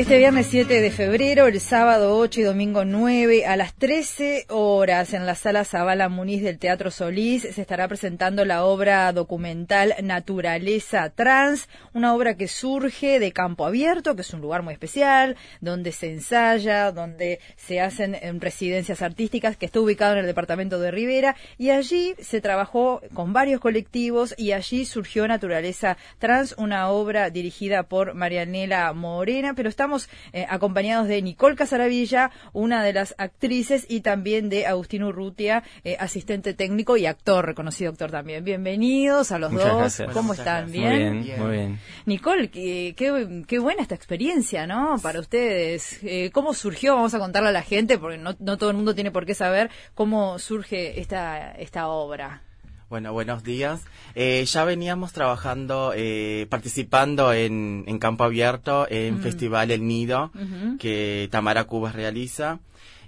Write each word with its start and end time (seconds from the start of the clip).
Este 0.00 0.16
viernes 0.16 0.46
7 0.46 0.80
de 0.80 0.90
febrero, 0.90 1.46
el 1.46 1.60
sábado 1.60 2.16
8 2.16 2.40
y 2.40 2.44
domingo 2.44 2.86
9, 2.86 3.44
a 3.44 3.54
las 3.56 3.74
13 3.74 4.46
horas 4.48 5.12
en 5.12 5.26
la 5.26 5.34
sala 5.34 5.62
Zabala 5.66 6.08
Muniz 6.08 6.42
del 6.42 6.58
Teatro 6.58 6.90
Solís, 6.90 7.42
se 7.42 7.60
estará 7.60 7.86
presentando 7.86 8.46
la 8.46 8.64
obra 8.64 9.12
documental 9.12 9.94
Naturaleza 10.02 11.10
Trans, 11.10 11.68
una 11.92 12.14
obra 12.14 12.34
que 12.34 12.48
surge 12.48 13.18
de 13.20 13.32
Campo 13.32 13.66
Abierto, 13.66 14.16
que 14.16 14.22
es 14.22 14.32
un 14.32 14.40
lugar 14.40 14.62
muy 14.62 14.72
especial, 14.72 15.36
donde 15.60 15.92
se 15.92 16.10
ensaya, 16.10 16.92
donde 16.92 17.38
se 17.56 17.82
hacen 17.82 18.16
residencias 18.40 19.02
artísticas, 19.02 19.58
que 19.58 19.66
está 19.66 19.80
ubicado 19.80 20.14
en 20.14 20.20
el 20.20 20.26
departamento 20.26 20.80
de 20.80 20.92
Rivera, 20.92 21.36
y 21.58 21.72
allí 21.72 22.14
se 22.18 22.40
trabajó 22.40 23.02
con 23.12 23.34
varios 23.34 23.60
colectivos 23.60 24.34
y 24.38 24.52
allí 24.52 24.86
surgió 24.86 25.28
Naturaleza 25.28 25.98
Trans, 26.18 26.54
una 26.56 26.88
obra 26.88 27.28
dirigida 27.28 27.82
por 27.82 28.14
Marianela 28.14 28.90
Morena, 28.94 29.52
pero 29.52 29.68
estamos 29.68 29.89
eh, 30.32 30.46
acompañados 30.48 31.08
de 31.08 31.20
Nicole 31.22 31.56
Casaravilla, 31.56 32.30
una 32.52 32.84
de 32.84 32.92
las 32.92 33.14
actrices, 33.18 33.86
y 33.88 34.00
también 34.00 34.48
de 34.48 34.66
Agustín 34.66 35.02
Urrutia, 35.02 35.64
eh, 35.84 35.96
asistente 35.98 36.54
técnico 36.54 36.96
y 36.96 37.06
actor, 37.06 37.44
reconocido 37.44 37.90
actor 37.90 38.10
también. 38.10 38.44
Bienvenidos 38.44 39.32
a 39.32 39.38
los 39.38 39.52
dos. 39.52 40.02
¿Cómo 40.12 40.34
están? 40.34 40.70
¿Bien? 40.70 41.24
Muy 41.38 41.50
bien, 41.50 41.78
Nicole, 42.06 42.50
qué, 42.50 42.94
qué, 42.96 43.58
buena 43.58 43.82
esta 43.82 43.94
experiencia, 43.94 44.66
¿no? 44.66 44.96
Para 45.02 45.20
ustedes. 45.20 45.98
Eh, 46.02 46.30
¿Cómo 46.32 46.54
surgió? 46.54 46.94
Vamos 46.94 47.14
a 47.14 47.18
contarle 47.18 47.48
a 47.48 47.52
la 47.52 47.62
gente, 47.62 47.98
porque 47.98 48.18
no, 48.18 48.36
no 48.38 48.56
todo 48.58 48.70
el 48.70 48.76
mundo 48.76 48.94
tiene 48.94 49.10
por 49.10 49.26
qué 49.26 49.34
saber 49.34 49.70
cómo 49.94 50.38
surge 50.38 51.00
esta, 51.00 51.52
esta 51.52 51.88
obra. 51.88 52.42
Bueno, 52.90 53.12
buenos 53.12 53.44
días. 53.44 53.82
Eh, 54.16 54.44
ya 54.44 54.64
veníamos 54.64 55.12
trabajando, 55.12 55.92
eh, 55.94 56.48
participando 56.50 57.32
en, 57.32 57.84
en, 57.86 58.00
Campo 58.00 58.24
Abierto, 58.24 58.84
en 58.90 59.22
Festival 59.22 59.70
El 59.70 59.86
Nido, 59.86 60.32
que 60.80 61.28
Tamara 61.30 61.62
Cubas 61.64 61.94
realiza. 61.94 62.58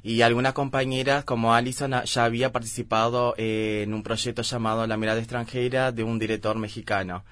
Y 0.05 0.23
algunas 0.23 0.53
compañeras, 0.53 1.25
como 1.25 1.53
Alison, 1.53 2.01
ya 2.05 2.25
había 2.25 2.53
participado 2.53 3.35
eh, 3.37 3.83
en 3.83 3.93
un 3.93 4.05
proyecto 4.05 4.43
llamado 4.43 4.87
La 4.87 4.97
Mirada 4.97 5.19
Extranjera 5.19 5.91
de 5.91 6.05
un 6.05 6.21
director 6.21 6.57
mexicano. 6.59 7.25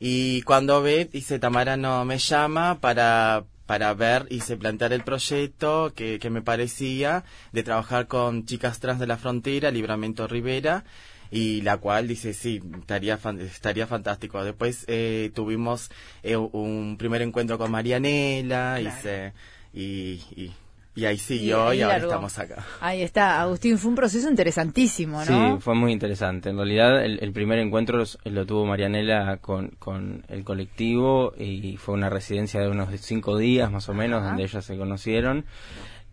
Y 0.00 0.42
cuando 0.42 0.82
ve, 0.82 1.08
dice, 1.12 1.38
Tamara 1.38 1.76
no 1.76 2.04
me 2.04 2.18
llama 2.18 2.78
para 2.80 3.44
para 3.66 3.92
ver 3.92 4.26
y 4.30 4.40
se 4.40 4.56
plantear 4.56 4.94
el 4.94 5.04
proyecto 5.04 5.92
que, 5.94 6.18
que 6.18 6.30
me 6.30 6.40
parecía 6.40 7.24
de 7.52 7.62
trabajar 7.62 8.06
con 8.06 8.46
chicas 8.46 8.80
trans 8.80 8.98
de 8.98 9.06
la 9.06 9.18
frontera, 9.18 9.70
Libramento 9.70 10.26
Rivera, 10.26 10.84
y 11.30 11.62
la 11.62 11.76
cual 11.78 12.08
dice 12.08 12.32
sí 12.32 12.62
estaría 12.78 13.18
estaría 13.40 13.86
fantástico 13.86 14.42
después 14.42 14.84
eh, 14.88 15.30
tuvimos 15.34 15.90
eh, 16.22 16.36
un 16.36 16.96
primer 16.98 17.22
encuentro 17.22 17.58
con 17.58 17.70
Marianela 17.70 18.80
y, 18.80 18.90
se, 19.02 19.32
y, 19.72 20.22
y 20.34 20.52
y 20.98 21.04
ahí 21.04 21.16
siguió 21.16 21.72
y, 21.72 21.80
ahora 21.80 21.98
estamos 21.98 22.36
acá. 22.40 22.66
Ahí 22.80 23.02
está, 23.02 23.40
Agustín, 23.40 23.78
fue 23.78 23.90
un 23.90 23.94
proceso 23.94 24.28
interesantísimo, 24.28 25.24
¿no? 25.24 25.54
Sí, 25.54 25.62
fue 25.62 25.76
muy 25.76 25.92
interesante. 25.92 26.50
En 26.50 26.56
realidad 26.56 27.04
el, 27.04 27.32
primer 27.32 27.60
encuentro 27.60 28.02
lo 28.24 28.46
tuvo 28.46 28.66
Marianela 28.66 29.36
con, 29.36 29.68
con, 29.78 30.24
el 30.26 30.42
colectivo 30.42 31.34
y 31.38 31.76
fue 31.76 31.94
una 31.94 32.10
residencia 32.10 32.60
de 32.60 32.68
unos 32.68 32.88
cinco 33.00 33.38
días 33.38 33.70
más 33.70 33.88
o 33.88 33.94
menos 33.94 34.24
donde 34.24 34.42
ellas 34.42 34.64
se 34.64 34.76
conocieron. 34.76 35.44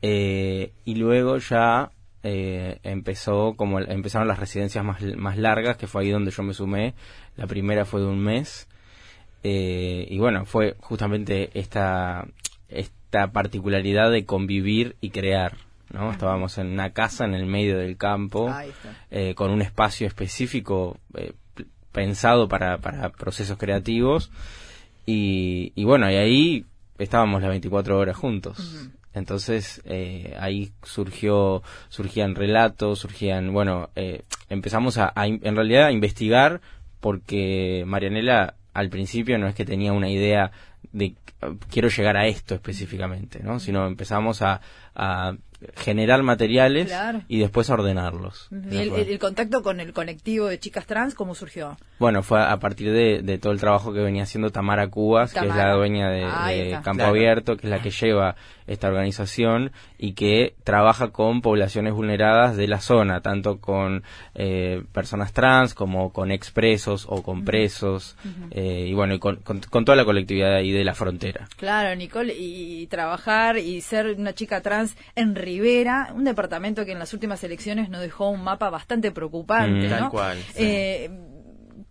Eh, 0.04 0.72
y 0.84 0.94
luego 0.94 1.40
ya 1.40 1.90
eh, 2.28 2.80
empezó 2.82 3.54
como 3.56 3.80
empezaron 3.80 4.28
las 4.28 4.40
residencias 4.40 4.84
más, 4.84 5.00
más 5.16 5.38
largas, 5.38 5.78
que 5.78 5.86
fue 5.86 6.02
ahí 6.02 6.10
donde 6.10 6.32
yo 6.32 6.42
me 6.42 6.56
sumé. 6.56 6.96
La 7.36 7.46
primera 7.46 7.86
fue 7.86 8.02
de 8.02 8.08
un 8.08 8.18
mes. 8.18 8.68
Eh, 9.44 10.08
y 10.10 10.18
bueno, 10.18 10.48
fue 10.48 10.76
justamente 10.80 11.52
esta, 11.54 12.26
esta 12.68 13.32
particularidad 13.32 14.10
de 14.10 14.26
convivir 14.26 14.96
y 15.02 15.12
crear. 15.12 15.56
¿no? 15.94 16.12
Estábamos 16.12 16.58
en 16.58 16.72
una 16.72 16.94
casa 16.94 17.26
en 17.26 17.36
el 17.36 17.46
medio 17.46 17.78
del 17.78 17.96
campo, 17.96 18.52
eh, 19.12 19.36
con 19.36 19.52
un 19.52 19.62
espacio 19.62 20.08
específico 20.08 20.98
pensado 21.92 22.48
para, 22.48 22.80
para 22.80 23.10
procesos 23.10 23.60
creativos. 23.60 24.32
Y, 25.06 25.74
y 25.76 25.84
bueno, 25.84 26.10
y 26.10 26.16
ahí 26.16 26.66
estábamos 26.98 27.44
las 27.44 27.52
24 27.52 28.00
horas 28.00 28.18
juntos. 28.18 28.90
Entonces 29.16 29.82
eh, 29.86 30.36
ahí 30.40 30.72
surgió, 30.84 31.64
surgían 31.90 32.36
relatos, 32.36 33.00
surgían, 33.00 33.54
bueno, 33.54 33.90
eh, 33.96 34.24
empezamos 34.50 34.98
a, 34.98 35.14
en 35.16 35.56
realidad 35.56 35.86
a 35.86 35.92
investigar 35.92 36.62
porque 37.00 37.84
Marianela 37.88 38.56
al 38.74 38.90
principio 38.90 39.38
no 39.38 39.48
es 39.48 39.56
que 39.56 39.66
tenía 39.66 39.94
una 39.94 40.10
idea 40.10 40.52
de 40.92 41.16
quiero 41.70 41.90
llegar 41.90 42.18
a 42.18 42.28
esto 42.28 42.56
específicamente, 42.56 43.42
¿no? 43.44 43.60
Sino 43.60 43.88
empezamos 43.88 44.42
a, 44.42 44.62
generar 45.78 46.22
materiales 46.22 46.94
y 47.28 47.40
después 47.40 47.70
ordenarlos. 47.70 48.50
¿Y 48.72 48.78
el, 48.78 49.20
contacto 49.20 49.62
con 49.64 49.80
el 49.80 49.94
colectivo 49.94 50.48
de 50.48 50.60
chicas 50.60 50.86
trans 50.86 51.16
cómo 51.16 51.34
surgió? 51.34 51.78
Bueno, 51.98 52.24
fue 52.24 52.42
a 52.42 52.58
partir 52.60 52.92
de, 52.92 53.38
todo 53.40 53.52
el 53.52 53.60
trabajo 53.60 53.92
que 53.92 54.00
venía 54.00 54.24
haciendo 54.24 54.52
Tamara 54.52 54.88
Cubas, 54.90 55.34
que 55.34 55.40
es 55.48 55.56
la 55.56 55.74
dueña 55.74 56.10
de, 56.10 56.80
Campo 56.84 57.04
Abierto, 57.04 57.58
que 57.58 57.68
es 57.68 57.72
la 57.72 57.82
que 57.82 57.90
lleva 57.90 58.36
esta 58.68 58.88
organización 58.88 59.72
y 59.98 60.14
que 60.14 60.56
trabaja 60.64 61.10
con 61.10 61.42
poblaciones 61.42 61.94
vulneradas 61.94 62.58
de 62.58 62.68
la 62.68 62.82
zona, 62.82 63.22
tanto 63.22 63.60
con 63.60 64.04
eh, 64.34 64.84
personas 64.92 65.34
trans 65.34 65.74
como 65.74 66.12
con 66.12 66.32
expresos 66.32 67.06
o 67.10 67.24
con 67.24 67.46
presos, 67.46 68.16
eh, 68.52 68.86
y 68.88 68.94
bueno, 68.94 69.16
y 69.16 69.20
con, 69.20 69.40
toda 69.42 69.96
la 69.96 70.06
colectividad 70.06 70.56
ahí 70.56 70.72
de 70.72 70.84
la 70.84 70.94
frontera. 70.94 71.48
Claro, 71.58 71.96
Nicole, 71.96 72.34
y, 72.38 72.88
trabajar 72.88 73.58
y 73.58 73.82
ser 73.82 74.16
una 74.18 74.34
chica 74.34 74.62
trans 74.62 74.96
en 75.16 75.36
Rivera, 75.36 76.12
un 76.14 76.24
departamento 76.24 76.86
que 76.86 76.92
en 76.92 77.00
las 77.00 77.14
últimas 77.14 77.44
elecciones 77.44 77.90
nos 77.90 78.02
dejó 78.02 78.30
un 78.30 78.44
mapa 78.44 78.70
bastante 78.70 79.12
preocupante, 79.12 79.90
Tal 79.90 80.10
cual. 80.10 80.38
Eh, 80.56 81.10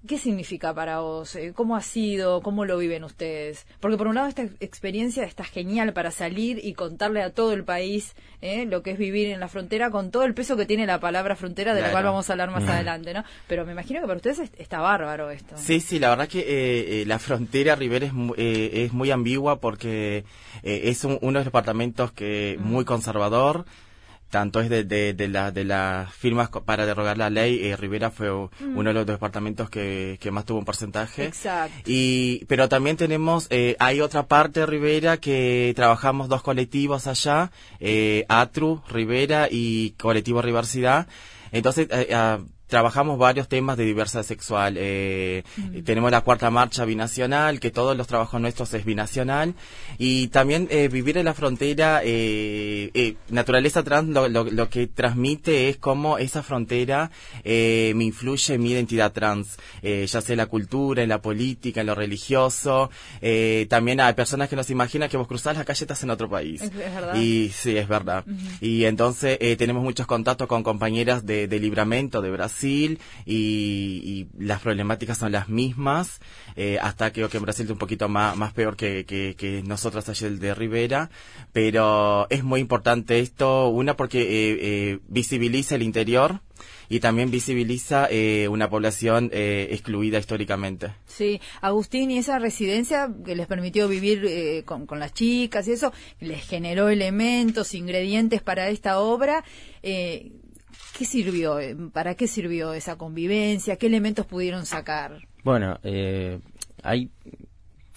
¿Qué 0.06 0.18
significa 0.18 0.74
para 0.74 1.00
vos? 1.00 1.34
Eh, 1.34 1.52
¿Cómo 1.54 1.76
ha 1.76 1.80
sido? 1.80 2.42
¿Cómo 2.42 2.66
lo 2.66 2.76
viven 2.76 3.04
ustedes? 3.04 3.66
Porque 3.80 3.96
por 3.96 4.06
un 4.06 4.16
lado 4.16 4.28
esta 4.28 4.42
experiencia 4.60 5.24
está 5.24 5.44
genial 5.44 5.94
para 5.94 6.10
salir 6.10 6.60
y 6.62 6.74
contarle 6.74 7.22
a 7.22 7.30
todo 7.30 7.54
el 7.54 7.64
país 7.64 8.14
eh, 8.42 8.66
lo 8.66 8.82
que 8.82 8.90
es 8.90 8.98
vivir 8.98 9.28
en 9.28 9.40
la 9.40 9.48
frontera 9.48 9.90
con 9.90 10.10
todo 10.10 10.24
el 10.24 10.34
peso 10.34 10.58
que 10.58 10.66
tiene 10.66 10.86
la 10.86 11.00
palabra 11.00 11.36
frontera, 11.36 11.74
de 11.74 11.80
la 11.80 11.90
cual 11.90 12.04
vamos 12.04 12.28
a 12.28 12.34
hablar 12.34 12.50
más 12.50 12.68
adelante, 12.68 13.14
¿no? 13.14 13.24
Pero 13.46 13.64
me 13.64 13.72
imagino 13.72 14.00
que 14.02 14.06
para 14.06 14.16
ustedes 14.16 14.50
está 14.58 14.80
bárbaro 14.80 15.30
esto. 15.30 15.56
Sí, 15.56 15.80
sí, 15.80 15.98
la 15.98 16.10
verdad 16.10 16.28
que 16.28 17.00
eh, 17.00 17.06
la 17.06 17.18
frontera 17.18 17.74
Rivera 17.74 18.06
es, 18.06 18.12
es 18.36 18.92
muy 18.92 19.10
ambigua 19.10 19.58
porque 19.58 20.24
es 20.62 21.02
uno 21.04 21.18
de 21.18 21.32
los 21.32 21.44
departamentos 21.46 22.12
que 22.12 22.58
muy 22.60 22.84
conservador, 22.84 23.64
tanto 24.34 24.60
es 24.60 24.68
de, 24.68 24.82
de, 24.82 25.28
la, 25.28 25.52
de 25.52 25.62
las 25.62 26.12
firmas 26.12 26.48
para 26.48 26.84
derogar 26.86 27.16
la 27.16 27.30
ley, 27.30 27.68
eh, 27.68 27.76
Rivera 27.76 28.10
fue 28.10 28.32
mm. 28.32 28.76
uno 28.76 28.90
de 28.90 28.94
los 28.94 29.06
departamentos 29.06 29.70
que, 29.70 30.18
que, 30.20 30.32
más 30.32 30.44
tuvo 30.44 30.58
un 30.58 30.64
porcentaje. 30.64 31.26
Exacto. 31.26 31.82
Y, 31.86 32.44
pero 32.46 32.68
también 32.68 32.96
tenemos, 32.96 33.46
eh, 33.50 33.76
hay 33.78 34.00
otra 34.00 34.26
parte 34.26 34.58
de 34.58 34.66
Rivera 34.66 35.18
que 35.18 35.72
trabajamos 35.76 36.28
dos 36.28 36.42
colectivos 36.42 37.06
allá, 37.06 37.52
eh, 37.78 38.24
Atru, 38.28 38.82
Rivera 38.88 39.46
y 39.48 39.92
Colectivo 39.92 40.42
Riversidad. 40.42 41.06
Entonces, 41.52 41.88
eh, 41.90 42.14
ah, 42.14 42.38
trabajamos 42.66 43.18
varios 43.18 43.48
temas 43.48 43.76
de 43.76 43.84
diversidad 43.84 44.22
sexual. 44.22 44.74
Eh, 44.78 45.44
tenemos 45.84 46.10
la 46.10 46.22
cuarta 46.22 46.50
marcha 46.50 46.84
binacional, 46.84 47.60
que 47.60 47.70
todos 47.70 47.96
los 47.96 48.06
trabajos 48.06 48.40
nuestros 48.40 48.72
es 48.74 48.84
binacional. 48.84 49.54
Y 49.98 50.28
también 50.28 50.66
eh, 50.70 50.88
vivir 50.88 51.18
en 51.18 51.26
la 51.26 51.34
frontera, 51.34 52.00
eh, 52.02 53.16
naturaleza 53.28 53.82
trans 53.82 54.08
lo, 54.08 54.28
lo, 54.28 54.68
que 54.68 54.86
transmite 54.86 55.68
es 55.68 55.76
cómo 55.76 56.18
esa 56.18 56.42
frontera 56.42 57.10
me 57.44 58.04
influye 58.04 58.54
en 58.54 58.62
mi 58.62 58.72
identidad 58.72 59.12
trans, 59.12 59.56
ya 59.82 60.20
sea 60.20 60.32
en 60.32 60.38
la 60.38 60.46
cultura, 60.46 61.02
en 61.02 61.10
la 61.10 61.20
política, 61.20 61.80
en 61.82 61.86
lo 61.86 61.94
religioso. 61.94 62.90
también 63.68 64.00
hay 64.00 64.14
personas 64.14 64.48
que 64.48 64.56
nos 64.56 64.70
imaginan 64.70 65.08
que 65.08 65.16
vos 65.16 65.28
cruzás 65.28 65.56
las 65.56 65.64
calles 65.64 66.02
en 66.02 66.10
otro 66.10 66.28
país. 66.28 66.62
Es, 66.62 66.74
verdad. 66.74 67.14
Y 67.14 67.50
sí, 67.50 67.76
es 67.76 67.86
verdad. 67.86 68.24
Y 68.60 68.84
entonces 68.84 69.38
tenemos 69.58 69.82
muchos 69.82 70.06
contactos 70.06 70.48
con 70.48 70.62
compañeras 70.62 71.24
de, 71.26 71.43
de 71.46 71.58
Libramento, 71.60 72.20
de 72.22 72.30
Brasil 72.30 72.98
y, 73.26 74.26
las 74.38 74.60
problemáticas 74.60 75.18
son 75.18 75.32
las 75.32 75.48
mismas, 75.48 76.20
eh, 76.56 76.78
hasta 76.80 77.12
creo 77.12 77.28
que 77.28 77.36
en 77.36 77.42
Brasil 77.42 77.66
es 77.66 77.70
un 77.70 77.78
poquito 77.78 78.08
más, 78.08 78.52
peor 78.52 78.76
que, 78.76 79.04
que, 79.04 79.62
nosotros 79.66 80.08
allá 80.08 80.26
el 80.26 80.38
de 80.38 80.54
Rivera, 80.54 81.10
pero 81.52 82.26
es 82.30 82.44
muy 82.44 82.60
importante 82.60 83.20
esto, 83.20 83.68
una 83.68 83.96
porque 83.96 84.22
eh, 84.22 84.58
eh, 84.60 84.98
visibiliza 85.08 85.74
el 85.74 85.82
interior, 85.82 86.40
y 86.88 87.00
también 87.00 87.30
visibiliza 87.30 88.08
una 88.50 88.68
población 88.68 89.30
excluida 89.32 90.18
históricamente. 90.18 90.92
Sí, 91.06 91.40
Agustín, 91.62 92.10
y 92.10 92.18
esa 92.18 92.38
residencia 92.38 93.10
que 93.24 93.34
les 93.34 93.46
permitió 93.46 93.88
vivir 93.88 94.64
con, 94.64 94.86
con, 94.86 95.00
las 95.00 95.14
chicas 95.14 95.66
y 95.66 95.72
eso, 95.72 95.92
les 96.20 96.46
generó 96.46 96.90
elementos, 96.90 97.74
ingredientes 97.74 98.42
para 98.42 98.68
esta 98.68 99.00
obra. 99.00 99.44
¿Qué 100.96 101.04
sirvió? 101.04 101.58
Eh, 101.58 101.76
¿Para 101.92 102.14
qué 102.14 102.26
sirvió 102.26 102.72
esa 102.72 102.96
convivencia? 102.96 103.76
¿Qué 103.76 103.86
elementos 103.86 104.26
pudieron 104.26 104.66
sacar? 104.66 105.18
Bueno, 105.42 105.78
eh, 105.82 106.38
hay 106.82 107.10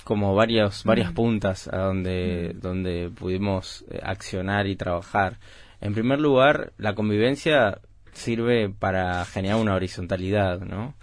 como 0.04 0.34
varios, 0.36 0.84
varias 0.86 1.12
puntas 1.12 1.68
a 1.68 1.80
donde, 1.80 2.54
donde 2.56 3.10
pudimos 3.10 3.84
eh, 3.90 4.00
accionar 4.02 4.66
y 4.66 4.76
trabajar. 4.76 5.38
En 5.82 5.94
primer 5.94 6.20
lugar, 6.20 6.72
la 6.78 6.96
convivencia 6.96 7.82
sirve 8.14 8.70
para 8.70 9.26
generar 9.26 9.58
una 9.58 9.76
horizontalidad, 9.76 10.62
¿no? 10.62 10.96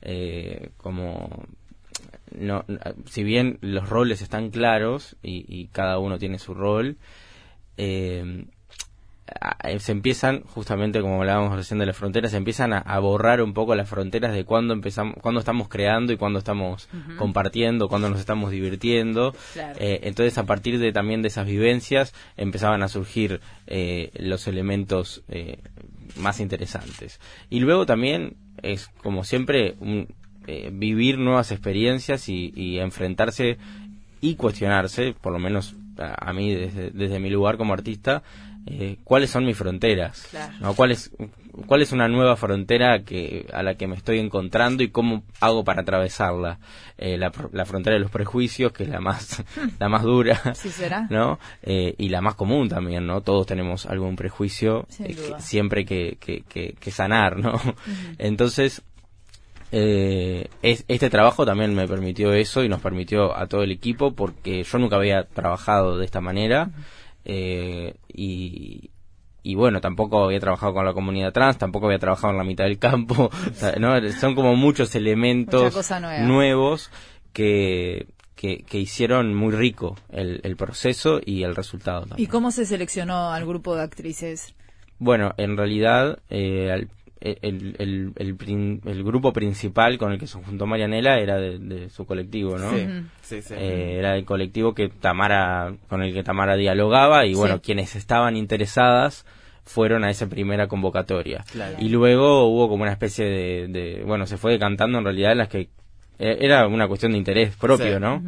Eh, 0.00 0.70
como 0.76 1.46
no, 2.38 2.64
si 3.06 3.24
bien 3.24 3.58
los 3.60 3.88
roles 3.88 4.22
están 4.22 4.50
claros 4.50 5.16
y, 5.22 5.66
cada 5.68 5.98
uno 5.98 6.18
tiene 6.18 6.38
su 6.38 6.54
rol, 6.54 6.96
eh, 7.76 8.46
se 9.78 9.92
empiezan, 9.92 10.42
justamente 10.42 11.00
como 11.00 11.16
hablábamos 11.16 11.56
recién 11.56 11.78
de 11.78 11.86
las 11.86 11.96
fronteras, 11.96 12.30
se 12.32 12.36
empiezan 12.36 12.72
a, 12.72 12.98
borrar 12.98 13.42
un 13.42 13.54
poco 13.54 13.74
las 13.74 13.88
fronteras 13.88 14.32
de 14.32 14.44
cuándo 14.44 14.74
empezamos, 14.74 15.16
cuándo 15.20 15.40
estamos 15.40 15.68
creando 15.68 16.12
y 16.12 16.16
cuándo 16.16 16.38
estamos 16.38 16.88
compartiendo, 17.18 17.88
cuándo 17.88 18.08
nos 18.08 18.20
estamos 18.20 18.50
divirtiendo. 18.50 19.34
Eh, 19.78 20.00
entonces, 20.04 20.38
a 20.38 20.44
partir 20.44 20.78
de 20.78 20.92
también 20.92 21.22
de 21.22 21.28
esas 21.28 21.46
vivencias, 21.46 22.14
empezaban 22.36 22.82
a 22.82 22.88
surgir 22.88 23.40
eh, 23.66 24.10
los 24.14 24.46
elementos 24.46 25.22
eh, 25.28 25.58
más 26.16 26.40
interesantes. 26.40 27.20
Y 27.50 27.60
luego 27.60 27.86
también 27.86 28.36
es, 28.62 28.88
como 29.02 29.24
siempre, 29.24 29.76
vivir 30.72 31.18
nuevas 31.18 31.52
experiencias 31.52 32.28
y, 32.28 32.78
enfrentarse 32.78 33.58
y 34.20 34.36
cuestionarse, 34.36 35.14
por 35.20 35.32
lo 35.32 35.38
menos 35.38 35.74
a, 35.98 36.32
mí 36.32 36.54
desde, 36.54 36.90
desde 36.90 37.18
mi 37.18 37.30
lugar 37.30 37.56
como 37.56 37.72
artista, 37.72 38.22
eh, 38.64 38.98
cuáles 39.02 39.30
son 39.30 39.44
mis 39.44 39.56
fronteras, 39.56 40.28
¿Cuál, 40.76 40.92
es, 40.92 41.10
cuál 41.66 41.82
es 41.82 41.90
una 41.90 42.06
nueva 42.06 42.36
frontera 42.36 43.02
que 43.02 43.46
a 43.52 43.62
la 43.62 43.74
que 43.74 43.88
me 43.88 43.96
estoy 43.96 44.20
encontrando 44.20 44.84
y 44.84 44.90
cómo 44.90 45.24
hago 45.40 45.64
para 45.64 45.82
atravesarla. 45.82 46.60
Eh, 46.96 47.18
la, 47.18 47.32
frontera 47.64 47.94
de 47.94 48.00
los 48.00 48.10
prejuicios, 48.12 48.72
que 48.72 48.84
es 48.84 48.88
la 48.88 49.00
más, 49.00 49.42
la 49.80 49.88
más 49.88 50.02
dura, 50.02 50.40
¿no? 51.10 51.40
Eh, 51.62 51.94
y 51.98 52.08
la 52.08 52.20
más 52.20 52.36
común 52.36 52.68
también, 52.68 53.04
¿no? 53.04 53.20
Todos 53.20 53.46
tenemos 53.46 53.86
algún 53.86 54.14
prejuicio 54.14 54.86
siempre 55.38 55.84
que, 55.84 56.18
que, 56.20 56.42
que, 56.78 56.90
sanar, 56.92 57.38
¿no? 57.38 57.60
Entonces, 58.18 58.82
este 59.72 61.10
trabajo 61.10 61.44
también 61.44 61.74
me 61.74 61.88
permitió 61.88 62.32
eso 62.32 62.62
y 62.62 62.68
nos 62.68 62.80
permitió 62.80 63.36
a 63.36 63.48
todo 63.48 63.64
el 63.64 63.72
equipo 63.72 64.12
porque 64.14 64.62
yo 64.62 64.78
nunca 64.78 64.96
había 64.96 65.24
trabajado 65.24 65.98
de 65.98 66.04
esta 66.04 66.20
manera. 66.20 66.70
Eh, 67.24 67.94
y, 68.08 68.90
y 69.42 69.54
bueno, 69.54 69.80
tampoco 69.80 70.24
había 70.24 70.40
trabajado 70.40 70.74
con 70.74 70.84
la 70.84 70.92
comunidad 70.92 71.32
trans, 71.32 71.58
tampoco 71.58 71.86
había 71.86 71.98
trabajado 71.98 72.32
en 72.32 72.38
la 72.38 72.44
mitad 72.44 72.64
del 72.64 72.78
campo, 72.78 73.30
son 74.20 74.34
como 74.34 74.54
muchos 74.56 74.94
elementos 74.94 75.90
nuevos 76.20 76.90
que, 77.32 78.06
que, 78.34 78.78
hicieron 78.78 79.34
muy 79.34 79.52
rico 79.52 79.96
el, 80.10 80.40
el 80.44 80.56
proceso 80.56 81.20
y 81.24 81.42
el 81.42 81.54
resultado. 81.54 82.06
¿Y 82.16 82.26
cómo 82.26 82.50
se 82.50 82.66
seleccionó 82.66 83.32
al 83.32 83.46
grupo 83.46 83.74
de 83.74 83.82
actrices? 83.82 84.54
Bueno, 84.98 85.34
en 85.36 85.56
realidad, 85.56 86.20
eh, 86.30 86.70
al, 86.70 86.88
el, 87.22 87.76
el, 87.78 88.12
el, 88.16 88.80
el, 88.84 89.04
grupo 89.04 89.32
principal 89.32 89.96
con 89.96 90.12
el 90.12 90.18
que 90.18 90.26
se 90.26 90.42
juntó 90.42 90.66
Marianela 90.66 91.18
era 91.18 91.36
de, 91.36 91.88
su 91.88 92.04
colectivo, 92.04 92.58
¿no? 92.58 92.70
Sí, 93.22 93.42
sí, 93.42 93.54
eh, 93.54 93.96
era 93.98 94.16
el 94.16 94.24
colectivo 94.24 94.74
que 94.74 94.88
Tamara, 94.88 95.74
con 95.88 96.02
el 96.02 96.12
que 96.12 96.24
Tamara 96.24 96.56
dialogaba 96.56 97.24
y 97.26 97.34
bueno, 97.34 97.60
quienes 97.62 97.94
estaban 97.94 98.36
interesadas 98.36 99.24
fueron 99.64 100.02
a 100.04 100.10
esa 100.10 100.28
primera 100.28 100.66
convocatoria. 100.66 101.44
Y 101.78 101.88
luego 101.88 102.46
hubo 102.46 102.68
como 102.68 102.82
una 102.82 102.92
especie 102.92 103.24
de, 103.68 104.02
bueno, 104.04 104.26
se 104.26 104.36
fue 104.36 104.52
decantando 104.52 104.98
en 104.98 105.04
realidad 105.04 105.36
las 105.36 105.48
que 105.48 105.68
e, 106.18 106.38
era 106.40 106.66
una 106.66 106.88
cuestión 106.88 107.12
de 107.12 107.18
interés 107.18 107.54
propio, 107.56 108.00
¿no? 108.00 108.22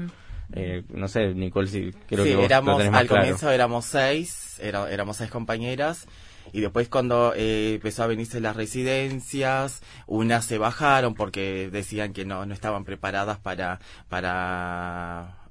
Eh, 0.53 0.85
no 0.91 1.09
sé, 1.09 1.35
Nicole, 1.35 1.67
si 1.67 1.91
creo 2.07 2.23
que 2.23 2.37
vos 2.37 2.45
éramos, 2.45 2.85
lo 2.85 2.95
al 2.97 3.09
comienzo 3.09 3.51
éramos 3.51 3.87
seis, 3.87 4.61
era, 4.63 4.89
éramos 4.91 5.17
seis 5.17 5.31
compañeras 5.31 6.07
y 6.53 6.61
después 6.61 6.89
cuando 6.89 7.33
eh, 7.35 7.75
empezó 7.75 8.03
a 8.03 8.07
venirse 8.07 8.41
las 8.41 8.57
residencias, 8.57 9.83
unas 10.07 10.45
se 10.45 10.59
bajaron 10.59 11.15
porque 11.15 11.71
decían 11.71 12.13
que 12.13 12.25
no, 12.25 12.47
no 12.47 12.55
estaban 12.55 12.85
preparadas 12.85 13.39
para, 13.39 13.81
para 14.09 15.45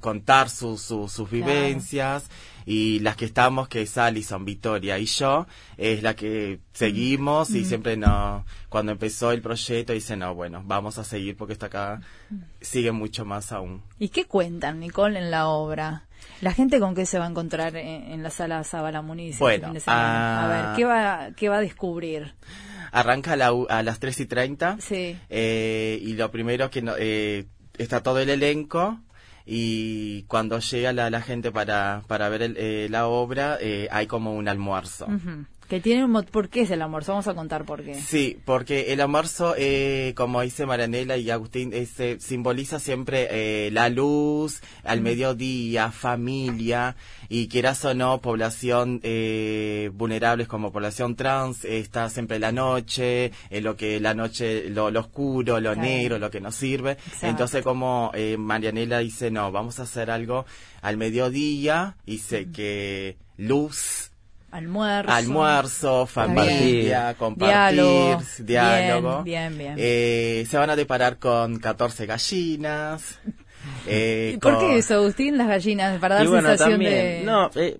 contar 0.00 0.50
sus 0.50 0.82
sus 0.82 1.30
vivencias. 1.30 2.28
Y 2.66 3.00
las 3.00 3.16
que 3.16 3.24
estamos 3.24 3.66
que 3.68 3.82
es 3.82 3.96
Alison, 3.96 4.44
Victoria 4.44 4.98
y 4.98 5.06
yo 5.06 5.46
es 5.78 6.02
la 6.02 6.14
que 6.14 6.60
seguimos 6.72 7.50
y 7.50 7.64
siempre 7.64 7.96
no 7.96 8.44
cuando 8.68 8.92
empezó 8.92 9.32
el 9.32 9.40
proyecto 9.40 9.94
dice 9.94 10.16
no 10.16 10.34
bueno 10.34 10.62
vamos 10.66 10.98
a 10.98 11.04
seguir 11.04 11.34
porque 11.34 11.54
está 11.54 11.66
acá 11.66 12.02
sigue 12.60 12.92
mucho 12.92 13.24
más 13.24 13.52
aún 13.52 13.82
y 13.98 14.10
qué 14.10 14.26
cuentan 14.26 14.80
Nicole 14.80 15.18
en 15.18 15.30
la 15.30 15.48
obra 15.48 16.07
la 16.40 16.52
gente 16.52 16.80
con 16.80 16.94
qué 16.94 17.06
se 17.06 17.18
va 17.18 17.26
a 17.26 17.28
encontrar 17.28 17.76
en, 17.76 18.22
la 18.22 18.30
sala 18.30 18.64
Zabala 18.64 19.02
Muniz 19.02 19.38
bueno 19.38 19.72
a 19.86 20.46
ver 20.48 20.76
qué 20.76 20.84
va 20.84 21.30
qué 21.36 21.48
va 21.48 21.56
a 21.56 21.60
descubrir 21.60 22.34
arranca 22.92 23.34
a, 23.34 23.82
las 23.82 23.98
3 23.98 24.20
y 24.20 24.26
30 24.26 24.76
sí. 24.80 25.18
Eh, 25.28 25.98
y 26.02 26.14
lo 26.14 26.30
primero 26.30 26.70
que 26.70 26.82
no, 26.82 26.94
eh, 26.98 27.46
está 27.76 28.02
todo 28.02 28.18
el 28.18 28.30
elenco 28.30 28.98
y 29.50 30.24
cuando 30.24 30.58
llega 30.58 30.92
la, 30.92 31.22
gente 31.22 31.50
para, 31.50 32.02
para 32.06 32.28
ver 32.28 32.54
eh, 32.54 32.86
la 32.90 33.06
obra 33.06 33.56
eh, 33.58 33.88
hay 33.90 34.06
como 34.06 34.34
un 34.34 34.46
almuerzo. 34.46 35.08
Que 35.68 35.80
tiene 35.80 36.04
un 36.04 36.24
¿Por 36.24 36.48
qué 36.48 36.62
es 36.62 36.70
el 36.70 36.80
almuerzo? 36.80 37.12
Vamos 37.12 37.28
a 37.28 37.34
contar 37.34 37.64
por 37.64 37.84
qué. 37.84 37.94
Sí, 37.94 38.38
porque 38.44 38.92
el 38.92 39.00
almuerzo, 39.00 39.54
eh, 39.56 40.14
como 40.16 40.40
dice 40.40 40.64
Maranela 40.64 41.16
y 41.18 41.30
Agustín, 41.30 41.72
ese 41.74 42.18
simboliza 42.20 42.78
siempre 42.78 43.28
eh, 43.30 43.70
la 43.70 43.90
luz, 43.90 44.62
al 44.82 45.02
mediodía, 45.02 45.92
familia, 45.92 46.96
y 47.28 47.48
quieras 47.48 47.84
o 47.84 47.94
no, 47.94 48.20
población 48.20 49.00
eh, 49.02 49.90
vulnerables 49.92 50.48
como 50.48 50.72
población 50.72 51.14
trans, 51.14 51.64
está 51.64 52.08
siempre 52.08 52.38
la 52.38 52.52
noche, 52.52 53.32
eh, 53.50 53.60
lo 53.60 53.76
que 53.76 54.00
la 54.00 54.14
noche, 54.14 54.70
lo, 54.70 54.86
oscuro, 54.86 55.60
lo 55.60 55.74
negro, 55.74 56.18
lo 56.18 56.30
que 56.30 56.40
nos 56.40 56.54
sirve. 56.54 56.96
Entonces, 57.20 57.62
como 57.62 58.10
eh, 58.14 58.36
Marianela 58.38 58.98
dice, 59.00 59.30
no, 59.30 59.52
vamos 59.52 59.78
a 59.78 59.82
hacer 59.82 60.10
algo 60.10 60.46
al 60.80 60.96
mediodía, 60.96 61.96
dice 62.06 62.50
que 62.50 63.18
luz, 63.36 64.07
Almuerzo. 64.50 65.12
Almuerzo, 65.12 66.06
familia, 66.06 67.14
compartir, 67.18 68.16
diálogo. 68.38 69.22
Bien, 69.22 69.56
bien, 69.58 69.74
eh, 69.76 70.46
se 70.48 70.56
van 70.56 70.70
a 70.70 70.76
deparar 70.76 71.18
con 71.18 71.58
14 71.58 72.06
gallinas. 72.06 73.20
Eh, 73.86 74.38
¿Por 74.40 74.58
qué 74.60 74.78
eso, 74.78 74.94
Agustín, 74.94 75.36
las 75.36 75.48
gallinas? 75.48 75.98
Para 75.98 76.14
dar 76.14 76.28
sensación 76.28 76.78
de... 76.80 77.22
No, 77.24 77.50
eh, 77.54 77.78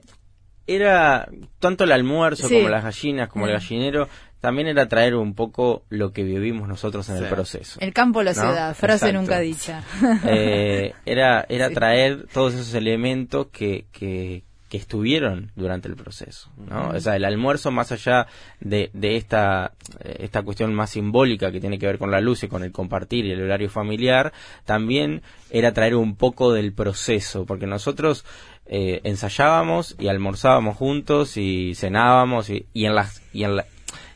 era 0.67 1.28
tanto 1.61 1.85
el 1.85 1.92
almuerzo 1.92 2.49
como 2.49 2.69
las 2.69 2.85
gallinas, 2.85 3.28
como 3.28 3.47
el 3.47 3.52
gallinero, 3.52 4.09
también 4.40 4.69
era 4.69 4.87
traer 4.87 5.16
un 5.16 5.35
poco 5.35 5.85
lo 5.88 6.12
que 6.12 6.23
vivimos 6.23 6.69
nosotros 6.69 7.09
en 7.09 7.16
el 7.16 7.25
proceso. 7.25 7.81
El 7.81 7.92
campo, 7.92 8.23
la 8.23 8.35
ciudad, 8.35 8.75
frase 8.75 9.12
nunca 9.12 9.40
dicha. 9.40 9.83
Eh, 10.25 10.92
era 11.04 11.45
era 11.49 11.71
traer 11.75 12.26
todos 12.33 12.54
esos 12.54 12.75
elementos 12.75 13.49
que, 13.49 13.87
que, 13.90 14.45
que 14.68 14.76
estuvieron 14.76 15.50
durante 15.56 15.88
el 15.88 15.96
proceso. 15.96 16.50
¿no? 16.56 16.90
O 16.90 17.00
sea, 17.00 17.16
el 17.16 17.25
almuerzo, 17.25 17.70
más 17.70 17.90
allá 17.92 18.26
de, 18.60 18.90
de 18.92 19.16
esta, 19.16 19.72
eh, 20.00 20.16
esta 20.20 20.42
cuestión 20.42 20.75
más 20.75 20.90
simbólica 20.90 21.50
que 21.50 21.60
tiene 21.60 21.78
que 21.78 21.87
ver 21.87 21.98
con 21.98 22.10
la 22.10 22.20
luz 22.20 22.42
y 22.42 22.48
con 22.48 22.62
el 22.62 22.72
compartir 22.72 23.25
y 23.25 23.32
el 23.32 23.42
horario 23.42 23.70
familiar, 23.70 24.32
también 24.64 25.22
era 25.50 25.72
traer 25.72 25.94
un 25.94 26.16
poco 26.16 26.52
del 26.52 26.72
proceso, 26.72 27.46
porque 27.46 27.66
nosotros 27.66 28.25
eh, 28.66 29.00
ensayábamos 29.04 29.96
y 29.98 30.08
almorzábamos 30.08 30.76
juntos 30.76 31.37
y 31.37 31.75
cenábamos 31.75 32.50
y, 32.50 32.66
y 32.75 32.84
en 32.84 32.94
las 32.94 33.22
y 33.32 33.44
en 33.44 33.56
la, 33.56 33.66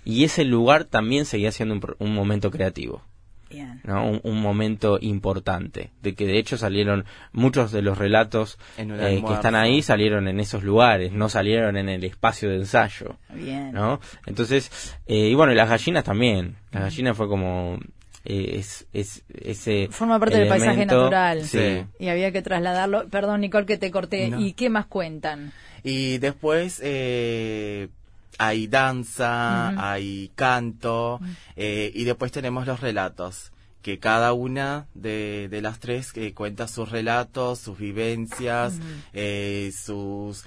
y 0.04 0.24
ese 0.24 0.44
lugar 0.44 0.84
también 0.84 1.24
seguía 1.24 1.52
siendo 1.52 1.78
un 1.98 2.14
momento 2.14 2.50
creativo. 2.50 3.02
¿No? 3.84 4.20
Un, 4.22 4.42
momento 4.42 4.98
importante, 5.00 5.90
de 6.02 6.14
que 6.14 6.26
de 6.26 6.38
hecho 6.38 6.56
salieron 6.56 7.04
muchos 7.32 7.72
de 7.72 7.82
los 7.82 7.98
relatos 7.98 8.58
eh, 8.76 9.22
que 9.26 9.32
están 9.32 9.54
ahí 9.54 9.82
salieron 9.82 10.28
en 10.28 10.40
esos 10.40 10.62
lugares, 10.62 11.12
no 11.12 11.28
salieron 11.28 11.76
en 11.76 11.88
el 11.88 12.04
espacio 12.04 12.48
de 12.48 12.56
ensayo. 12.56 13.16
¿no? 13.72 14.00
Entonces, 14.26 14.96
eh, 15.06 15.28
y 15.28 15.34
bueno, 15.34 15.52
y 15.52 15.56
las 15.56 15.68
gallinas 15.68 16.04
también, 16.04 16.56
las 16.72 16.84
gallinas 16.84 17.16
fue 17.16 17.28
como 17.28 17.78
eh, 18.24 18.56
es, 18.58 18.86
es, 18.92 19.24
ese 19.28 19.88
forma 19.90 20.18
parte 20.18 20.38
del 20.38 20.48
paisaje 20.48 20.86
natural. 20.86 21.44
sí. 21.44 21.84
y 21.98 22.08
había 22.08 22.32
que 22.32 22.42
trasladarlo. 22.42 23.08
Perdón 23.08 23.40
Nicole 23.40 23.66
que 23.66 23.78
te 23.78 23.90
corté. 23.90 24.30
Y 24.38 24.52
qué 24.52 24.70
más 24.70 24.86
cuentan 24.86 25.52
y 25.82 26.18
después 26.18 26.80
eh, 26.84 27.88
hay 28.38 28.66
danza, 28.66 29.68
hay 29.90 30.30
canto, 30.34 31.20
eh, 31.56 31.90
y 31.94 32.04
después 32.04 32.32
tenemos 32.32 32.66
los 32.66 32.80
relatos, 32.80 33.52
que 33.82 33.98
cada 33.98 34.32
una 34.32 34.86
de, 34.94 35.48
de 35.50 35.60
las 35.60 35.80
tres 35.80 36.12
eh, 36.14 36.34
cuenta 36.34 36.68
sus 36.68 36.90
relatos, 36.90 37.58
sus 37.58 37.78
vivencias, 37.78 38.74
eh, 39.12 39.72
sus 39.76 40.44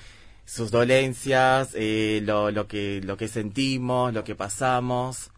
sus 0.48 0.70
dolencias, 0.70 1.76
lo, 2.22 2.52
lo 2.52 2.68
que 2.68 3.02
lo 3.04 3.18
que 3.18 3.28
sentimos, 3.28 4.14
lo 4.14 4.24
que 4.24 4.36
pasamos. 4.36 5.32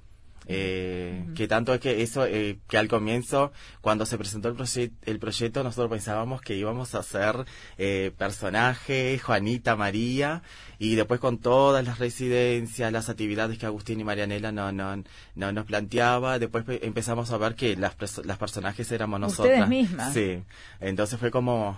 Eh, 0.50 1.26
Que 1.36 1.48
tanto 1.48 1.74
es 1.74 1.80
que 1.80 2.02
eso, 2.02 2.26
eh, 2.26 2.58
que 2.68 2.78
al 2.78 2.88
comienzo, 2.88 3.52
cuando 3.82 4.06
se 4.06 4.18
presentó 4.18 4.48
el, 4.48 4.56
proye 4.56 4.92
el 5.04 5.20
proyecto, 5.20 5.64
nosotros 5.64 5.92
pensábamos 5.92 6.42
que 6.42 6.56
íbamos 6.56 6.96
a 6.96 7.00
hacer 7.00 7.46
eh, 7.78 8.12
personajes, 8.18 9.22
Juanita, 9.22 9.76
María, 9.76 10.42
y 10.80 10.96
después 10.96 11.20
con 11.20 11.38
todas 11.40 11.86
las 11.86 12.00
residencias, 12.00 12.92
las 12.92 13.10
actividades 13.10 13.58
que 13.58 13.66
Agustín 13.66 14.00
y 14.00 14.04
Marianela 14.04 14.52
no, 14.52 14.72
no, 14.72 15.04
no 15.36 15.52
nos 15.52 15.66
planteaba, 15.66 16.40
después 16.40 16.64
empezamos 16.82 17.32
a 17.32 17.38
ver 17.38 17.56
que 17.56 17.76
las, 17.76 17.96
las 18.26 18.38
personajes 18.38 18.92
éramos 18.92 19.20
nosotros. 19.20 19.48
Ustedes 19.48 19.68
mismas. 19.70 20.14
Sí, 20.14 20.44
entonces 20.80 21.20
fue 21.20 21.30
como 21.32 21.78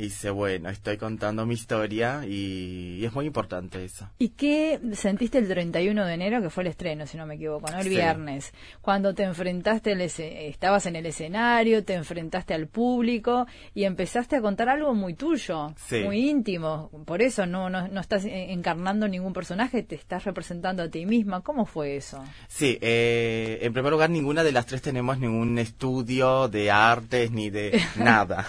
y 0.00 0.04
dice, 0.04 0.30
bueno, 0.30 0.70
estoy 0.70 0.96
contando 0.96 1.44
mi 1.44 1.52
historia 1.52 2.24
y, 2.26 3.04
es 3.04 3.12
muy 3.12 3.26
importante 3.26 3.84
eso. 3.84 4.08
¿Y 4.18 4.30
qué 4.30 4.80
sentiste 4.94 5.36
el 5.36 5.46
31 5.46 6.06
de 6.06 6.14
enero, 6.14 6.40
que 6.40 6.48
fue 6.48 6.62
el 6.62 6.68
estreno, 6.68 7.06
si 7.06 7.18
no 7.18 7.26
me 7.26 7.34
equivoco, 7.34 7.70
¿no? 7.70 7.80
El 7.80 7.90
viernes, 7.90 8.54
cuando 8.80 9.14
te 9.14 9.24
enfrentaste, 9.24 9.92
el 9.92 10.00
estabas 10.00 10.86
en 10.86 10.96
el 10.96 11.04
escenario, 11.04 11.84
te 11.84 11.92
enfrentaste 11.92 12.54
al 12.54 12.66
público 12.66 13.46
y 13.74 13.84
empezaste 13.84 14.36
a 14.36 14.40
contar 14.40 14.70
algo 14.70 14.94
muy 14.94 15.12
tuyo, 15.12 15.74
muy 16.02 16.30
íntimo. 16.30 16.90
Por 17.04 17.20
eso 17.20 17.44
no, 17.44 17.68
no, 17.68 17.86
no, 17.88 18.00
estás 18.00 18.24
encarnando 18.24 19.06
ningún 19.06 19.34
personaje, 19.34 19.82
te 19.82 19.96
estás 19.96 20.24
representando 20.24 20.82
a 20.82 20.88
ti 20.88 21.04
misma. 21.04 21.42
¿Cómo 21.42 21.66
fue 21.66 21.96
eso? 21.96 22.24
Sí, 22.48 22.78
eh, 22.80 23.58
en 23.60 23.74
primer 23.74 23.92
lugar, 23.92 24.08
ninguna 24.08 24.44
de 24.44 24.52
las 24.52 24.64
tres 24.64 24.80
tenemos 24.80 25.18
ningún 25.18 25.58
estudio 25.58 26.48
de 26.48 26.70
artes 26.70 27.30
ni 27.30 27.50
de 27.50 27.78
nada. 27.96 28.46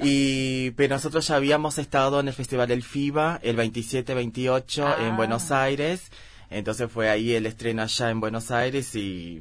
y 0.00 0.63
pero 0.70 0.94
nosotros 0.94 1.26
ya 1.26 1.36
habíamos 1.36 1.78
estado 1.78 2.20
en 2.20 2.28
el 2.28 2.34
Festival 2.34 2.68
del 2.68 2.82
FIBA 2.82 3.40
el 3.42 3.56
27-28 3.56 5.00
en 5.00 5.12
ah. 5.12 5.16
Buenos 5.16 5.50
Aires. 5.50 6.10
Entonces 6.50 6.90
fue 6.90 7.10
ahí 7.10 7.34
el 7.34 7.46
estreno 7.46 7.82
allá 7.82 8.10
en 8.10 8.20
Buenos 8.20 8.50
Aires 8.50 8.94
y 8.94 9.40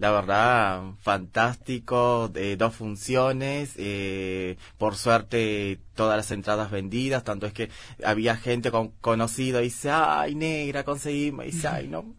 la 0.00 0.10
verdad, 0.10 0.82
fantástico, 0.98 2.30
de 2.30 2.56
dos 2.56 2.74
funciones, 2.74 3.74
eh, 3.76 4.56
por 4.78 4.96
suerte 4.96 5.78
todas 5.94 6.16
las 6.16 6.30
entradas 6.30 6.70
vendidas, 6.70 7.22
tanto 7.22 7.46
es 7.46 7.52
que 7.52 7.68
había 8.02 8.34
gente 8.36 8.70
con, 8.70 8.92
conocida 9.02 9.60
y 9.60 9.64
dice, 9.64 9.90
ay, 9.90 10.34
negra, 10.34 10.84
conseguimos, 10.84 11.44
y 11.44 11.50
dice, 11.50 11.68
ay, 11.68 11.88
no, 11.88 12.14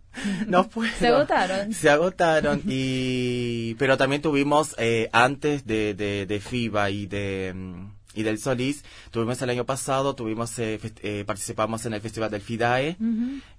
no 0.46 0.70
puedo. 0.70 0.94
Se 1.00 1.08
agotaron. 1.08 1.74
Se 1.74 1.90
agotaron, 1.90 2.62
y, 2.68 3.74
pero 3.80 3.98
también 3.98 4.22
tuvimos, 4.22 4.76
eh, 4.78 5.10
antes 5.12 5.66
de, 5.66 5.96
de, 5.96 6.28
de 6.28 6.40
FIBA 6.40 6.92
y 6.92 7.08
de, 7.08 7.52
mm, 7.56 7.92
y 8.14 8.22
del 8.22 8.38
Solís. 8.38 8.86
Tuvimos 9.10 9.42
el 9.42 9.50
año 9.50 9.66
pasado, 9.66 10.14
tuvimos 10.14 10.60
eh, 10.60 10.80
eh, 11.02 11.24
participamos 11.26 11.84
en 11.88 11.96
el 11.96 12.02
Festival 12.02 12.30
del 12.30 12.42
FIDAE, 12.42 12.96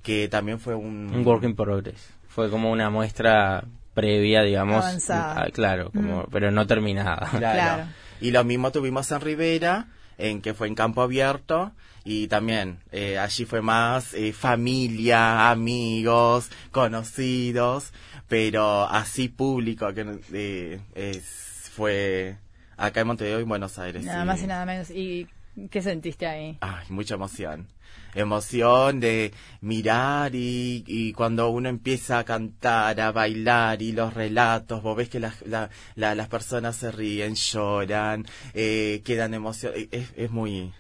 que 0.01 0.29
también 0.29 0.61
fue 0.61 0.77
un... 0.77 1.13
Un 1.13 1.27
work 1.27 1.43
in 1.43 1.57
progress. 1.57 2.09
Fue 2.29 2.49
como 2.51 2.71
una 2.71 2.89
muestra 2.89 3.65
previa, 3.95 4.43
digamos. 4.43 4.85
Ah, 5.11 5.47
claro, 5.53 5.91
como, 5.91 6.25
pero 6.31 6.51
no 6.51 6.67
terminada. 6.67 7.29
Claro. 7.39 7.85
Y 8.21 8.31
lo 8.31 8.45
mismo 8.45 8.71
tuvimos 8.71 9.11
en 9.11 9.21
Rivera, 9.21 9.87
en 10.19 10.41
que 10.41 10.55
fue 10.55 10.69
en 10.69 10.75
campo 10.75 11.03
abierto. 11.03 11.73
Y 12.05 12.27
también 12.27 12.79
eh, 12.91 13.19
allí 13.19 13.45
fue 13.45 13.63
más 13.63 14.15
familia, 14.33 15.51
amigos, 15.51 16.51
conocidos, 16.73 17.93
pero 18.29 18.89
así 18.89 19.29
público 19.29 19.93
que 19.95 20.81
fue 21.73 22.37
acá 22.77 23.01
en 23.01 23.07
Montevideo 23.07 23.39
y 23.39 23.43
en 23.43 23.49
Buenos 23.49 23.79
Aires. 23.79 24.05
Nada 24.05 24.25
más 24.25 24.43
y 24.43 24.47
nada 24.47 24.67
menos. 24.67 24.91
¿Y 24.91 25.29
qué 25.71 25.83
sentiste 25.83 26.27
ahí? 26.27 26.59
Ay, 26.61 26.87
mucha 26.89 27.15
emoción. 27.15 27.69
Emoción 28.15 29.01
de 29.01 29.33
mirar 29.61 30.35
y, 30.35 30.85
y 30.87 31.13
cuando 31.13 31.51
uno 31.51 31.69
empieza 31.69 32.19
a 32.19 32.25
cantar, 32.25 33.01
a 33.01 33.13
bailar 33.13 33.81
y 33.83 33.93
los 33.93 34.13
relatos, 34.13 34.83
vos 34.83 34.97
ves 34.97 35.09
que 35.09 35.21
la, 35.21 35.33
la, 35.47 36.15
las 36.15 36.29
personas 36.29 36.77
se 36.77 36.93
ríen, 36.93 37.35
lloran, 37.35 38.27
eh, 38.55 39.03
quedan 39.05 39.35
emocionadas. 39.35 39.87
Es, 39.91 40.13
es 40.17 40.31
muy... 40.31 40.73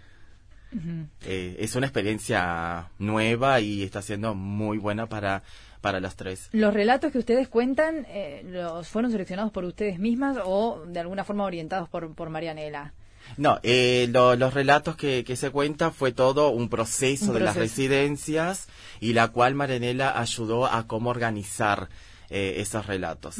eh, 1.24 1.56
es 1.58 1.76
una 1.76 1.86
experiencia 1.86 2.90
nueva 2.98 3.60
y 3.60 3.82
está 3.82 4.00
siendo 4.02 4.34
muy 4.34 4.78
buena 4.78 5.06
para 5.06 5.42
para 5.82 5.98
las 6.00 6.14
tres. 6.14 6.48
¿Los 6.52 6.72
relatos 6.72 7.10
que 7.10 7.18
ustedes 7.18 7.48
cuentan 7.48 8.06
eh, 8.08 8.42
los 8.46 8.88
fueron 8.88 9.10
seleccionados 9.10 9.50
por 9.52 9.64
ustedes 9.64 9.98
mismas 9.98 10.38
o 10.44 10.84
de 10.86 11.00
alguna 11.00 11.24
forma 11.24 11.44
orientados 11.44 11.88
por, 11.88 12.14
por 12.14 12.30
Marianela? 12.30 12.94
No, 13.36 13.58
eh, 13.62 14.08
los 14.10 14.54
relatos 14.54 14.96
que, 14.96 15.24
se 15.36 15.50
cuentan 15.50 15.92
fue 15.92 16.12
todo 16.12 16.50
un 16.50 16.68
proceso, 16.68 17.32
de 17.32 17.40
las 17.40 17.56
residencias 17.56 18.68
y 19.00 19.12
la 19.12 19.28
cual 19.28 19.54
Marianela 19.54 20.18
ayudó 20.18 20.66
a 20.66 20.86
cómo 20.86 21.10
organizar 21.10 21.88
eh, 22.30 22.54
esos 22.58 22.86
relatos. 22.86 23.36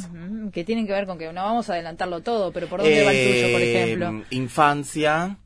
Que 0.52 0.64
tienen 0.64 0.86
que 0.86 0.92
ver 0.92 1.06
con 1.06 1.18
que 1.18 1.32
no 1.32 1.42
vamos 1.42 1.70
a 1.70 1.74
adelantarlo 1.74 2.20
todo, 2.20 2.52
pero 2.52 2.68
¿por 2.68 2.80
dónde 2.80 3.04
va 3.04 3.12
el 3.12 3.32
tuyo, 3.32 3.52
por 3.52 3.60
ejemplo? 3.62 4.24
Infancia, 4.30 5.36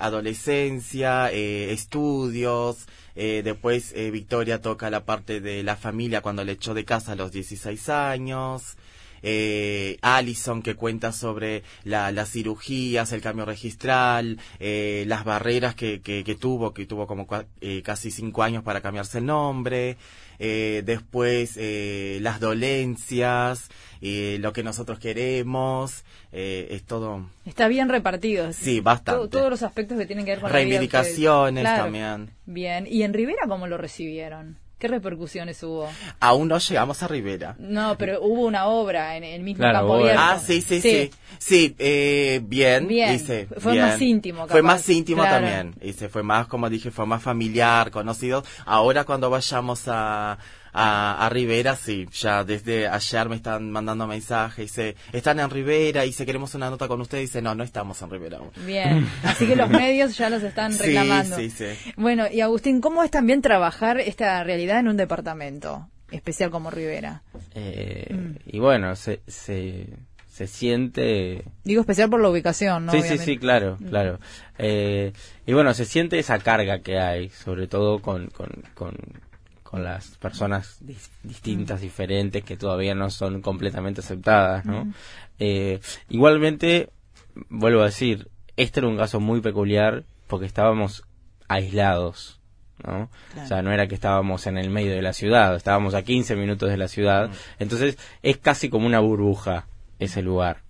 adolescencia, 0.00 1.30
estudios, 1.30 2.86
eh, 3.16 3.42
después 3.44 3.92
eh, 3.94 4.10
Victoria 4.10 4.60
toca 4.60 4.88
la 4.88 5.04
parte 5.04 5.40
de 5.40 5.62
la 5.62 5.76
familia 5.76 6.22
cuando 6.22 6.44
le 6.44 6.52
echó 6.52 6.74
de 6.74 6.84
casa 6.84 7.12
a 7.12 7.16
los 7.16 7.32
16 7.32 7.88
años. 7.88 8.76
Eh, 9.22 9.98
Allison 10.02 10.62
que 10.62 10.74
cuenta 10.74 11.12
sobre 11.12 11.62
las 11.84 12.30
cirugías, 12.30 13.12
el 13.12 13.20
cambio 13.20 13.44
registral, 13.44 14.38
eh, 14.58 15.04
las 15.06 15.24
barreras 15.24 15.74
que, 15.74 16.00
que, 16.00 16.34
tuvo, 16.34 16.72
que 16.72 16.86
tuvo 16.86 17.06
como 17.06 17.26
casi 17.82 18.10
cinco 18.10 18.42
años 18.42 18.62
para 18.62 18.80
cambiarse 18.80 19.18
el 19.18 19.26
nombre, 19.26 19.96
después 20.38 21.58
las 22.20 22.40
dolencias, 22.40 23.68
lo 24.00 24.52
que 24.52 24.62
nosotros 24.62 24.98
queremos, 24.98 26.04
es 26.32 26.82
todo... 26.84 27.26
Está 27.44 27.68
bien 27.68 27.88
repartido. 27.88 28.52
Sí, 28.52 28.80
bastante. 28.80 29.28
todos 29.28 29.50
los 29.50 29.62
aspectos 29.62 29.98
que 29.98 30.06
tienen 30.06 30.24
que 30.24 30.32
ver 30.32 30.40
con 30.40 30.50
Reivindicaciones 30.50 31.64
también. 31.64 32.30
Bien, 32.46 32.86
¿y 32.88 33.02
en 33.02 33.12
Rivera 33.12 33.46
cómo 33.48 33.66
lo 33.66 33.76
recibieron? 33.76 34.56
¿Qué 34.80 34.88
repercusiones 34.88 35.62
hubo? 35.62 35.90
Aún 36.20 36.48
no 36.48 36.56
llegamos 36.56 37.02
a 37.02 37.06
Rivera. 37.06 37.54
No, 37.58 37.98
pero 37.98 38.22
hubo 38.22 38.46
una 38.46 38.64
obra 38.64 39.14
en 39.14 39.24
el 39.24 39.42
mismo 39.42 39.62
campo 39.62 39.96
abierto. 39.96 40.18
Ah, 40.18 40.38
sí, 40.38 40.62
sí, 40.62 40.80
sí. 40.80 41.10
Sí, 41.38 41.76
eh, 41.78 42.40
bien. 42.42 42.88
Bien. 42.88 43.20
fue 43.58 43.78
más 43.78 44.00
íntimo. 44.00 44.48
Fue 44.48 44.62
más 44.62 44.88
íntimo 44.88 45.22
también. 45.22 45.74
Dice, 45.82 46.08
fue 46.08 46.22
más, 46.22 46.46
como 46.46 46.70
dije, 46.70 46.90
fue 46.90 47.04
más 47.04 47.22
familiar, 47.22 47.90
conocido. 47.90 48.42
Ahora 48.64 49.04
cuando 49.04 49.28
vayamos 49.28 49.82
a, 49.86 50.38
a, 50.72 51.28
Rivera, 51.30 51.76
sí, 51.76 52.06
ya 52.12 52.44
desde 52.44 52.88
ayer 52.88 53.28
me 53.28 53.36
están 53.36 53.70
mandando 53.70 54.06
mensajes, 54.06 54.66
dice, 54.66 54.96
están 55.12 55.40
en 55.40 55.50
Rivera, 55.50 56.04
y 56.04 56.12
si 56.12 56.24
queremos 56.24 56.54
una 56.54 56.70
nota 56.70 56.88
con 56.88 57.00
ustedes, 57.00 57.24
dice, 57.24 57.42
no, 57.42 57.54
no 57.54 57.64
estamos 57.64 58.00
en 58.02 58.10
Rivera 58.10 58.38
Bien, 58.64 59.08
así 59.24 59.46
que 59.46 59.56
los 59.56 59.68
medios 59.70 60.16
ya 60.16 60.30
los 60.30 60.42
están 60.42 60.76
reclamando. 60.76 61.36
Sí, 61.36 61.50
sí, 61.50 61.66
Bueno, 61.96 62.26
y 62.30 62.40
Agustín, 62.40 62.80
¿cómo 62.80 63.02
es 63.02 63.10
también 63.10 63.42
trabajar 63.42 64.00
esta 64.00 64.42
realidad 64.44 64.78
en 64.80 64.88
un 64.88 64.96
departamento 64.96 65.88
especial 66.10 66.50
como 66.50 66.70
Rivera? 66.70 67.22
Eh, 67.54 68.14
mm. 68.14 68.36
Y 68.46 68.58
bueno, 68.58 68.94
se, 68.96 69.20
se, 69.26 69.86
se 70.28 70.46
siente... 70.46 71.44
Digo 71.64 71.80
especial 71.80 72.10
por 72.10 72.20
la 72.20 72.30
ubicación, 72.30 72.86
¿no? 72.86 72.92
Sí, 72.92 73.02
sí, 73.02 73.18
sí, 73.18 73.38
claro, 73.38 73.76
mm. 73.80 73.88
claro. 73.88 74.18
Eh, 74.58 75.12
y 75.46 75.52
bueno, 75.52 75.74
se 75.74 75.84
siente 75.84 76.18
esa 76.18 76.38
carga 76.38 76.80
que 76.80 76.98
hay, 76.98 77.28
sobre 77.30 77.66
todo 77.66 78.00
con, 78.00 78.28
con, 78.28 78.50
con 78.74 78.94
con 79.70 79.84
las 79.84 80.16
personas 80.16 80.78
distintas, 81.22 81.80
diferentes, 81.80 82.42
que 82.42 82.56
todavía 82.56 82.94
no 82.94 83.08
son 83.08 83.40
completamente 83.40 84.00
aceptadas, 84.00 84.64
¿no? 84.64 84.92
Eh, 85.38 85.80
igualmente, 86.08 86.90
vuelvo 87.48 87.82
a 87.82 87.86
decir, 87.86 88.28
este 88.56 88.80
era 88.80 88.88
un 88.88 88.96
caso 88.96 89.20
muy 89.20 89.40
peculiar 89.40 90.02
porque 90.26 90.46
estábamos 90.46 91.04
aislados, 91.46 92.40
¿no? 92.84 93.10
O 93.40 93.46
sea, 93.46 93.62
no 93.62 93.70
era 93.70 93.86
que 93.86 93.94
estábamos 93.94 94.48
en 94.48 94.58
el 94.58 94.70
medio 94.70 94.92
de 94.92 95.02
la 95.02 95.12
ciudad, 95.12 95.54
estábamos 95.54 95.94
a 95.94 96.02
15 96.02 96.34
minutos 96.34 96.68
de 96.68 96.76
la 96.76 96.88
ciudad, 96.88 97.30
entonces 97.60 97.96
es 98.22 98.38
casi 98.38 98.70
como 98.70 98.86
una 98.86 98.98
burbuja 98.98 99.66
ese 100.00 100.20
lugar. 100.20 100.62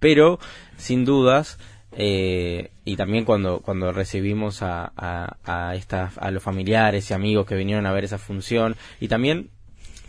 Pero, 0.00 0.40
sin 0.78 1.04
dudas, 1.04 1.58
eh, 1.92 2.70
y 2.84 2.96
también 2.96 3.24
cuando, 3.24 3.60
cuando 3.60 3.92
recibimos 3.92 4.62
a, 4.62 4.92
a, 4.96 5.36
a, 5.44 5.74
estas, 5.74 6.16
a 6.18 6.30
los 6.30 6.42
familiares 6.42 7.10
y 7.10 7.14
amigos 7.14 7.46
que 7.46 7.56
vinieron 7.56 7.86
a 7.86 7.92
ver 7.92 8.04
esa 8.04 8.18
función, 8.18 8.76
y 9.00 9.08
también 9.08 9.50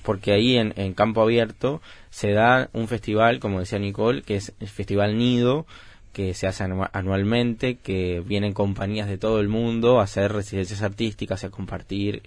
porque 0.03 0.33
ahí 0.33 0.57
en, 0.57 0.73
en 0.77 0.93
Campo 0.93 1.21
Abierto 1.21 1.81
se 2.09 2.31
da 2.31 2.69
un 2.73 2.87
festival, 2.87 3.39
como 3.39 3.59
decía 3.59 3.79
Nicole, 3.79 4.23
que 4.23 4.35
es 4.35 4.53
el 4.59 4.67
Festival 4.67 5.17
Nido, 5.17 5.65
que 6.13 6.33
se 6.33 6.47
hace 6.47 6.63
anualmente, 6.63 7.77
que 7.77 8.21
vienen 8.25 8.53
compañías 8.53 9.07
de 9.07 9.17
todo 9.17 9.39
el 9.39 9.47
mundo 9.47 9.99
a 9.99 10.03
hacer 10.03 10.33
residencias 10.33 10.81
artísticas, 10.81 11.43
a 11.43 11.49
compartir. 11.49 12.21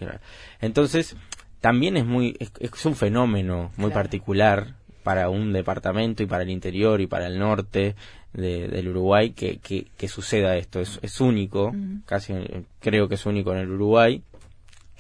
Entonces, 0.61 1.17
también 1.61 1.97
es 1.97 2.07
muy, 2.07 2.37
es, 2.39 2.87
un 2.87 2.95
fenómeno 2.95 3.73
muy 3.77 3.91
particular 3.91 4.75
para 5.05 5.29
un 5.29 5.53
departamento 5.53 6.25
y 6.25 6.27
para 6.27 6.43
el 6.43 6.51
interior 6.51 7.01
y 7.01 7.07
para 7.07 7.29
el 7.29 7.39
norte 7.39 7.95
del 8.33 8.89
Uruguay 8.89 9.31
que, 9.31 9.59
que, 9.59 10.09
suceda 10.09 10.57
esto. 10.57 10.81
Es, 10.81 10.99
es 11.03 11.21
único, 11.21 11.73
casi 12.05 12.35
creo 12.81 13.09
que 13.09 13.15
es 13.15 13.27
único 13.27 13.53
en 13.53 13.59
el 13.59 13.71
Uruguay. 13.71 14.23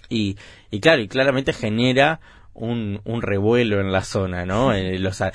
Y, 0.08 0.36
y 0.70 0.78
claro, 0.78 1.02
y 1.02 1.08
claramente 1.08 1.52
genera 1.52 2.20
un, 2.54 3.00
un 3.04 3.22
revuelo 3.22 3.80
en 3.80 3.90
la 3.90 4.02
zona, 4.02 4.46
¿no? 4.46 4.72
Eh, 4.72 4.98
los, 4.98 5.20
eh, 5.20 5.32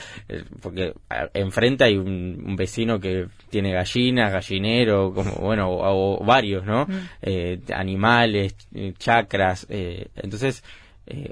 porque 0.61 0.93
enfrente 1.33 1.83
hay 1.83 1.97
un, 1.97 2.55
vecino 2.55 2.99
que 2.99 3.27
tiene 3.49 3.73
gallinas, 3.73 4.31
gallinero, 4.31 5.13
como, 5.13 5.31
bueno, 5.33 5.69
o, 5.69 6.23
varios, 6.23 6.65
¿no? 6.65 6.87
Eh, 7.21 7.59
animales, 7.73 8.55
chacras, 8.97 9.67
entonces, 9.69 10.63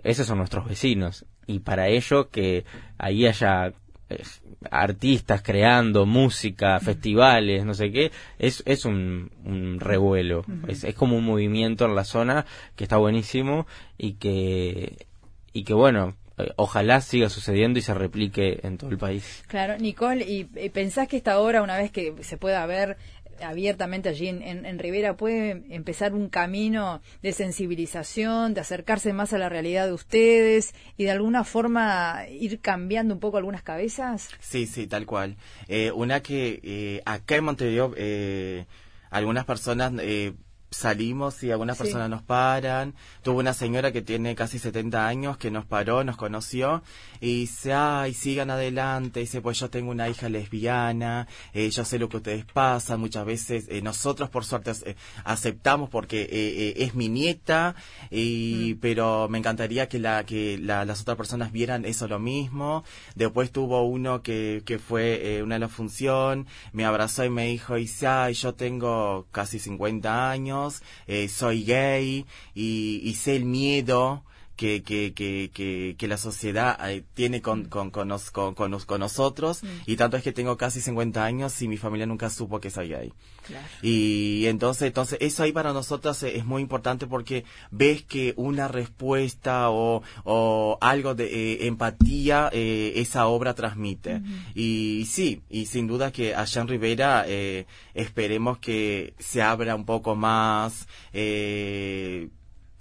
esos 0.03 0.27
son 0.27 0.39
nuestros 0.39 0.67
vecinos. 0.67 1.25
Y 1.47 1.59
para 1.59 1.87
ello 1.87 2.29
que 2.29 2.65
ahí 2.97 3.25
haya 3.25 3.73
artistas 4.71 5.41
creando 5.41 6.05
música, 6.05 6.79
festivales, 6.79 7.65
no 7.65 7.73
sé 7.73 7.91
qué, 7.91 8.11
es, 8.39 8.63
es 8.65 8.85
un, 8.85 9.31
un 9.43 9.79
revuelo, 9.79 10.45
es, 10.67 10.83
es 10.83 10.95
como 10.95 11.17
un 11.17 11.25
movimiento 11.25 11.85
en 11.85 11.95
la 11.95 12.03
zona 12.03 12.45
que 12.75 12.85
está 12.85 12.97
buenísimo 12.97 13.67
y 13.97 14.13
que 14.13 15.07
y 15.53 15.63
que 15.63 15.73
bueno, 15.73 16.15
eh, 16.37 16.51
ojalá 16.55 17.01
siga 17.01 17.29
sucediendo 17.29 17.79
y 17.79 17.81
se 17.81 17.93
replique 17.93 18.59
en 18.61 18.77
todo 18.77 18.91
el 18.91 18.97
país. 18.97 19.43
Claro, 19.47 19.77
Nicole, 19.77 20.23
¿y, 20.23 20.43
pensás 20.69 21.07
que 21.07 21.17
esta 21.17 21.39
obra, 21.39 21.63
una 21.63 21.77
vez 21.77 21.91
que 21.91 22.13
se 22.21 22.37
pueda 22.37 22.63
ver 22.67 22.97
abiertamente 23.41 24.09
allí 24.09 24.27
en, 24.27 24.41
en, 24.43 24.79
Rivera, 24.79 25.15
puede 25.15 25.63
empezar 25.69 26.13
un 26.13 26.29
camino 26.29 27.01
de 27.21 27.33
sensibilización, 27.33 28.53
de 28.53 28.61
acercarse 28.61 29.13
más 29.13 29.33
a 29.33 29.37
la 29.37 29.49
realidad 29.49 29.87
de 29.87 29.93
ustedes 29.93 30.73
y 30.97 31.05
de 31.05 31.11
alguna 31.11 31.43
forma 31.43 32.25
ir 32.29 32.59
cambiando 32.59 33.13
un 33.13 33.19
poco 33.19 33.37
algunas 33.37 33.63
cabezas? 33.63 34.29
Sí, 34.39 34.65
sí, 34.65 34.87
tal 34.87 35.05
cual. 35.05 35.37
Eh, 35.67 35.91
una 35.91 36.21
que 36.21 36.59
eh, 36.63 37.01
acá 37.05 37.35
en 37.35 37.43
Montevideo 37.43 37.93
algunas 39.09 39.45
personas 39.45 39.93
salimos 40.69 41.43
y 41.43 41.51
algunas 41.51 41.77
personas 41.77 42.09
nos 42.09 42.23
paran. 42.23 42.93
Tuvo 43.21 43.39
una 43.39 43.53
señora 43.53 43.91
que 43.91 44.01
tiene 44.01 44.35
casi 44.35 44.59
70 44.59 45.07
años 45.07 45.37
que 45.37 45.51
nos 45.51 45.65
paró, 45.65 46.03
nos 46.03 46.17
conoció 46.17 46.83
y 47.19 47.41
dice, 47.41 47.73
ay, 47.73 48.13
sigan 48.13 48.49
adelante. 48.49 49.21
Dice, 49.21 49.41
pues 49.41 49.59
yo 49.59 49.69
tengo 49.69 49.91
una 49.91 50.09
hija 50.09 50.29
lesbiana, 50.29 51.27
eh, 51.53 51.69
yo 51.69 51.85
sé 51.85 51.99
lo 51.99 52.09
que 52.09 52.17
ustedes 52.17 52.45
pasan. 52.45 52.99
Muchas 52.99 53.25
veces 53.25 53.65
eh, 53.69 53.81
nosotros, 53.81 54.29
por 54.29 54.45
suerte, 54.45 54.71
eh, 54.85 54.95
aceptamos 55.23 55.89
porque 55.89 56.75
es 56.77 56.95
mi 56.95 57.09
nieta, 57.09 57.75
y, 58.09 58.73
mm. 58.75 58.79
pero 58.79 59.27
me 59.29 59.37
encantaría 59.37 59.87
que, 59.87 59.99
la, 59.99 60.25
que 60.25 60.57
las 60.57 61.01
otras 61.01 61.17
personas 61.17 61.51
vieran 61.51 61.85
eso 61.85 62.07
lo 62.07 62.19
mismo. 62.19 62.83
Después 63.15 63.51
tuvo 63.51 63.83
uno 63.83 64.21
que, 64.21 64.63
que 64.65 64.79
fue 64.79 65.41
una 65.43 65.55
de 65.55 65.59
la 65.59 65.69
función, 65.69 66.47
me 66.73 66.85
abrazó 66.85 67.23
y 67.23 67.29
me 67.29 67.47
dijo, 67.47 67.75
dice, 67.75 68.07
ay, 68.07 68.33
yo 68.33 68.53
tengo 68.53 69.27
casi 69.31 69.59
50 69.59 70.29
años 70.29 70.57
eh, 71.07 71.27
soy 71.27 71.63
gay 71.63 72.25
y, 72.55 73.13
sé 73.15 73.35
el 73.35 73.45
miedo 73.45 74.23
que, 74.57 74.83
que, 74.83 75.13
que, 75.13 75.95
que, 75.97 76.07
la 76.07 76.17
sociedad 76.17 76.77
eh, 76.89 77.03
tiene 77.13 77.41
con, 77.41 77.65
con, 77.65 77.91
con, 77.91 78.09
con, 78.55 78.99
nosotros 78.99 79.63
mm. 79.63 79.67
y 79.85 79.95
tanto 79.95 80.17
es 80.17 80.23
que 80.23 80.33
tengo 80.33 80.57
casi 80.57 80.81
50 80.81 81.23
años 81.23 81.61
y 81.61 81.67
mi 81.67 81.77
familia 81.77 82.05
nunca 82.05 82.29
supo 82.29 82.59
que 82.59 82.69
soy 82.69 82.89
gay. 82.89 83.13
Y 83.81 84.45
entonces, 84.47 84.87
entonces 84.87 85.19
eso 85.21 85.43
ahí 85.43 85.53
para 85.53 85.71
nosotros 85.71 86.21
es 86.23 86.43
muy 86.43 86.61
importante 86.61 87.07
porque 87.07 87.45
ves 87.71 88.03
que 88.03 88.33
una 88.35 88.67
respuesta 88.67 89.69
o, 89.69 90.01
o 90.25 90.77
algo 90.81 91.15
de 91.15 91.27
eh, 91.27 91.67
empatía 91.67 92.49
esa 92.51 93.27
obra 93.27 93.53
transmite. 93.53 94.21
Y, 94.53 95.07
sí, 95.09 95.43
y 95.49 95.67
sin 95.67 95.87
duda 95.87 96.11
que 96.11 96.35
allá 96.35 96.61
en 96.61 96.67
Rivera 96.67 97.25
esperemos 97.93 98.57
que 98.57 99.13
se 99.19 99.41
abra 99.41 99.75
un 99.75 99.85
poco 99.85 100.15
más. 100.15 100.87
Eh, 101.13 102.29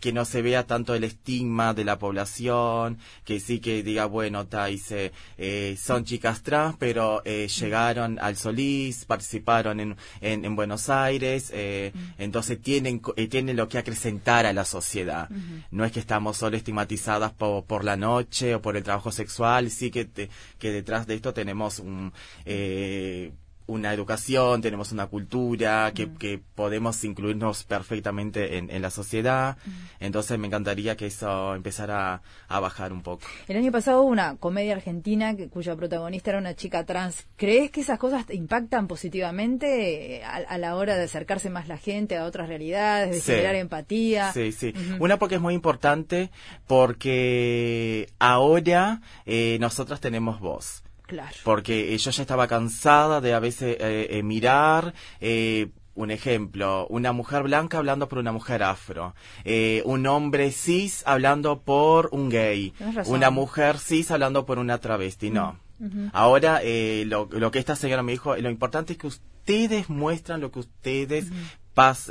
que 0.00 0.12
no 0.12 0.24
se 0.24 0.42
vea 0.42 0.66
tanto 0.66 0.94
el 0.94 1.04
estigma 1.04 1.74
de 1.74 1.84
la 1.84 1.98
población, 1.98 2.98
que 3.24 3.40
sí 3.40 3.60
que 3.60 3.82
diga, 3.82 4.06
bueno, 4.06 4.44
dice, 4.44 5.12
eh, 5.38 5.76
son 5.80 6.04
chicas 6.04 6.42
trans, 6.42 6.76
pero 6.78 7.22
eh, 7.24 7.48
llegaron 7.48 8.18
al 8.20 8.36
Solís, 8.36 9.04
participaron 9.04 9.80
en, 9.80 9.96
en, 10.20 10.56
Buenos 10.56 10.88
Aires, 10.90 11.50
eh, 11.52 11.92
entonces 12.18 12.60
tienen, 12.60 13.00
tienen 13.30 13.56
lo 13.56 13.68
que 13.68 13.78
acrecentar 13.78 14.46
a 14.46 14.52
la 14.52 14.64
sociedad. 14.64 15.28
No 15.70 15.84
es 15.84 15.92
que 15.92 16.00
estamos 16.00 16.36
solo 16.36 16.56
estigmatizadas 16.56 17.32
por, 17.32 17.64
por 17.64 17.84
la 17.84 17.96
noche 17.96 18.54
o 18.54 18.62
por 18.62 18.76
el 18.76 18.82
trabajo 18.82 19.12
sexual, 19.12 19.70
sí 19.70 19.90
que, 19.90 20.08
que 20.58 20.70
detrás 20.72 21.06
de 21.06 21.14
esto 21.14 21.32
tenemos 21.32 21.78
un 21.78 22.12
una 23.66 23.92
educación, 23.92 24.62
tenemos 24.62 24.92
una 24.92 25.06
cultura, 25.06 25.92
que, 25.94 26.06
mm. 26.06 26.16
que 26.16 26.40
podemos 26.54 27.02
incluirnos 27.04 27.64
perfectamente 27.64 28.58
en, 28.58 28.70
en 28.70 28.82
la 28.82 28.90
sociedad. 28.90 29.56
Mm. 29.64 29.70
Entonces 30.00 30.38
me 30.38 30.46
encantaría 30.46 30.96
que 30.96 31.06
eso 31.06 31.54
empezara 31.54 32.22
a, 32.48 32.60
bajar 32.60 32.92
un 32.92 33.02
poco. 33.02 33.26
El 33.48 33.56
año 33.56 33.72
pasado 33.72 34.02
hubo 34.02 34.10
una 34.10 34.36
comedia 34.36 34.74
argentina 34.74 35.34
cuya 35.50 35.76
protagonista 35.76 36.30
era 36.30 36.38
una 36.38 36.54
chica 36.54 36.84
trans. 36.84 37.26
¿Crees 37.36 37.70
que 37.70 37.80
esas 37.80 37.98
cosas 37.98 38.24
impactan 38.30 38.86
positivamente 38.86 40.22
a, 40.24 40.58
la 40.58 40.76
hora 40.76 40.96
de 40.96 41.04
acercarse 41.04 41.50
más 41.50 41.68
la 41.68 41.76
gente 41.76 42.16
a 42.16 42.24
otras 42.24 42.48
realidades, 42.48 43.10
de 43.10 43.20
generar 43.20 43.54
empatía? 43.56 44.32
Sí, 44.32 44.52
sí. 44.52 44.72
Una 45.00 45.18
porque 45.18 45.36
es 45.36 45.40
muy 45.40 45.54
importante 45.54 46.30
porque 46.66 48.08
ahora 48.18 49.00
eh, 49.26 49.58
nosotros 49.60 50.00
tenemos 50.00 50.40
voz. 50.40 50.82
Porque 51.44 51.96
yo 51.96 52.10
ya 52.10 52.22
estaba 52.22 52.46
cansada 52.48 53.20
de 53.20 53.34
a 53.34 53.40
veces 53.40 53.76
eh, 53.80 54.08
eh, 54.10 54.22
mirar. 54.22 54.94
Eh, 55.20 55.68
un 55.94 56.10
ejemplo, 56.10 56.86
una 56.90 57.12
mujer 57.12 57.44
blanca 57.44 57.78
hablando 57.78 58.06
por 58.06 58.18
una 58.18 58.30
mujer 58.30 58.62
afro, 58.62 59.14
un 59.86 60.06
hombre 60.06 60.52
cis 60.52 61.02
hablando 61.06 61.62
por 61.62 62.10
un 62.12 62.28
gay, 62.28 62.74
una 63.06 63.30
mujer 63.30 63.78
cis 63.78 64.10
hablando 64.10 64.44
por 64.44 64.58
una 64.58 64.76
travesti, 64.76 65.30
no. 65.30 65.58
Mm, 65.78 66.08
Ahora, 66.12 66.60
lo, 67.06 67.30
lo, 67.30 67.50
que 67.50 67.58
esta 67.58 67.76
señora 67.76 68.02
me 68.02 68.12
dijo, 68.12 68.36
lo 68.36 68.50
importante 68.50 68.92
es 68.92 68.98
que 68.98 69.06
ustedes 69.06 69.88
muestran 69.88 70.42
lo 70.42 70.50
que 70.50 70.58
ustedes 70.58 71.30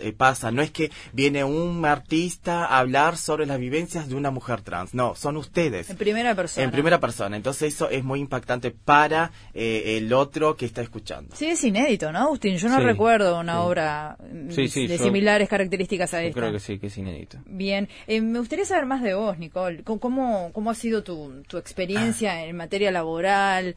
eh, 0.02 0.14
pasa. 0.14 0.52
No 0.52 0.62
es 0.62 0.72
que 0.72 0.92
viene 1.14 1.44
un 1.44 1.84
artista 1.86 2.66
a 2.66 2.80
hablar 2.80 3.18
sobre 3.18 3.46
las 3.46 3.60
vivencias 3.60 4.08
de 4.08 4.16
una 4.16 4.30
mujer 4.30 4.62
trans. 4.62 4.94
No, 4.94 5.16
son 5.16 5.38
ustedes. 5.38 5.90
En 5.90 5.98
primera 5.98 6.36
persona. 6.36 6.64
En 6.64 6.72
primera 6.72 7.00
persona. 7.00 7.36
Entonces 7.36 7.74
eso 7.74 7.90
es 7.90 8.04
muy 8.04 8.20
impactante 8.20 8.72
para 8.72 9.32
eh, 9.54 9.98
el 9.98 10.14
otro 10.14 10.56
que 10.56 10.66
está 10.66 10.82
escuchando. 10.82 11.36
Sí, 11.36 11.48
es 11.48 11.64
inédito, 11.64 12.12
¿no, 12.12 12.20
Agustín? 12.20 12.58
Yo 12.58 12.70
no 12.70 12.80
recuerdo 12.80 13.40
una 13.40 13.62
obra 13.62 14.18
de 14.20 14.98
similares 15.00 15.50
características 15.50 16.14
a 16.14 16.24
esta. 16.24 16.40
creo 16.40 16.52
que 16.52 16.60
sí, 16.60 16.78
que 16.78 16.88
es 16.88 16.98
inédito. 16.98 17.40
Bien. 17.46 17.90
Eh, 18.08 18.22
me 18.22 18.40
gustaría 18.40 18.66
saber 18.66 18.86
más 18.86 19.02
de 19.02 19.16
vos, 19.16 19.38
Nicole. 19.40 19.84
¿Cómo, 19.84 20.52
cómo 20.54 20.70
ha 20.70 20.76
sido 20.76 21.04
tu, 21.04 21.44
tu 21.48 21.58
experiencia 21.58 22.34
ah. 22.34 22.46
en 22.46 22.56
materia 22.56 22.92
laboral? 22.92 23.76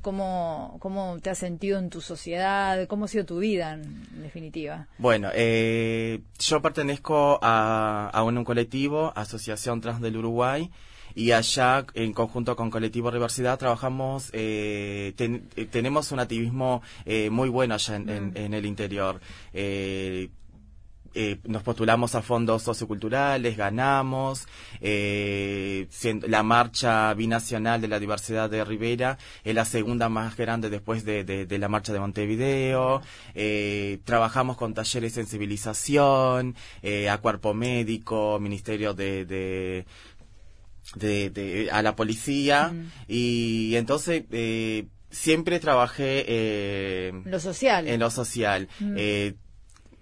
¿cómo, 0.00 0.76
¿Cómo 0.80 1.18
te 1.20 1.30
has 1.30 1.38
sentido 1.38 1.78
en 1.78 1.90
tu 1.90 2.00
sociedad? 2.00 2.86
¿Cómo 2.86 3.04
ha 3.04 3.08
sido 3.08 3.26
tu 3.26 3.38
vida, 3.38 3.74
en 3.74 4.22
definitiva? 4.22 4.86
Bueno, 4.98 5.17
bueno, 5.18 5.32
eh, 5.34 6.20
yo 6.38 6.62
pertenezco 6.62 7.40
a, 7.42 8.22
un, 8.24 8.44
colectivo, 8.44 9.12
Asociación 9.16 9.80
Trans 9.80 10.00
del 10.00 10.16
Uruguay, 10.16 10.70
y 11.16 11.32
allá, 11.32 11.84
en 11.94 12.12
conjunto 12.12 12.54
con 12.54 12.70
Colectivo 12.70 13.08
Universidad, 13.08 13.58
trabajamos, 13.58 14.30
eh, 14.32 15.12
eh, 15.18 15.66
tenemos 15.66 16.12
un 16.12 16.20
activismo 16.20 16.82
muy 17.32 17.48
bueno 17.48 17.74
allá 17.74 17.96
en, 17.96 18.32
en 18.36 18.54
el 18.54 18.64
interior. 18.64 19.20
Eh, 21.20 21.40
nos 21.48 21.64
postulamos 21.64 22.14
a 22.14 22.22
fondos 22.22 22.62
socioculturales, 22.62 23.56
ganamos, 23.56 24.46
eh, 24.80 25.88
la 26.28 26.44
marcha 26.44 27.12
binacional 27.14 27.80
de 27.80 27.88
la 27.88 27.98
diversidad 27.98 28.48
de 28.48 28.64
Rivera 28.64 29.18
es 29.42 29.52
la 29.52 29.64
segunda 29.64 30.08
más 30.08 30.36
grande 30.36 30.70
después 30.70 31.04
de, 31.04 31.46
la 31.50 31.68
marcha 31.68 31.92
de 31.92 31.98
Montevideo, 31.98 33.02
eh, 33.34 33.98
trabajamos 34.04 34.56
con 34.56 34.74
talleres 34.74 35.16
de 35.16 35.22
sensibilización, 35.22 36.54
a 37.10 37.18
cuerpo 37.18 37.52
médico, 37.52 38.38
ministerio 38.38 38.94
de, 38.94 39.24
de 39.24 39.86
de, 40.94 41.68
a 41.72 41.82
la 41.82 41.96
policía 41.96 42.72
y 43.08 43.74
entonces 43.74 44.22
siempre 45.10 45.58
trabajé 45.58 47.10
lo 47.24 47.40
social. 47.40 47.88
en 47.88 47.98
lo 47.98 48.10
social. 48.10 48.68
Eh, 48.96 49.34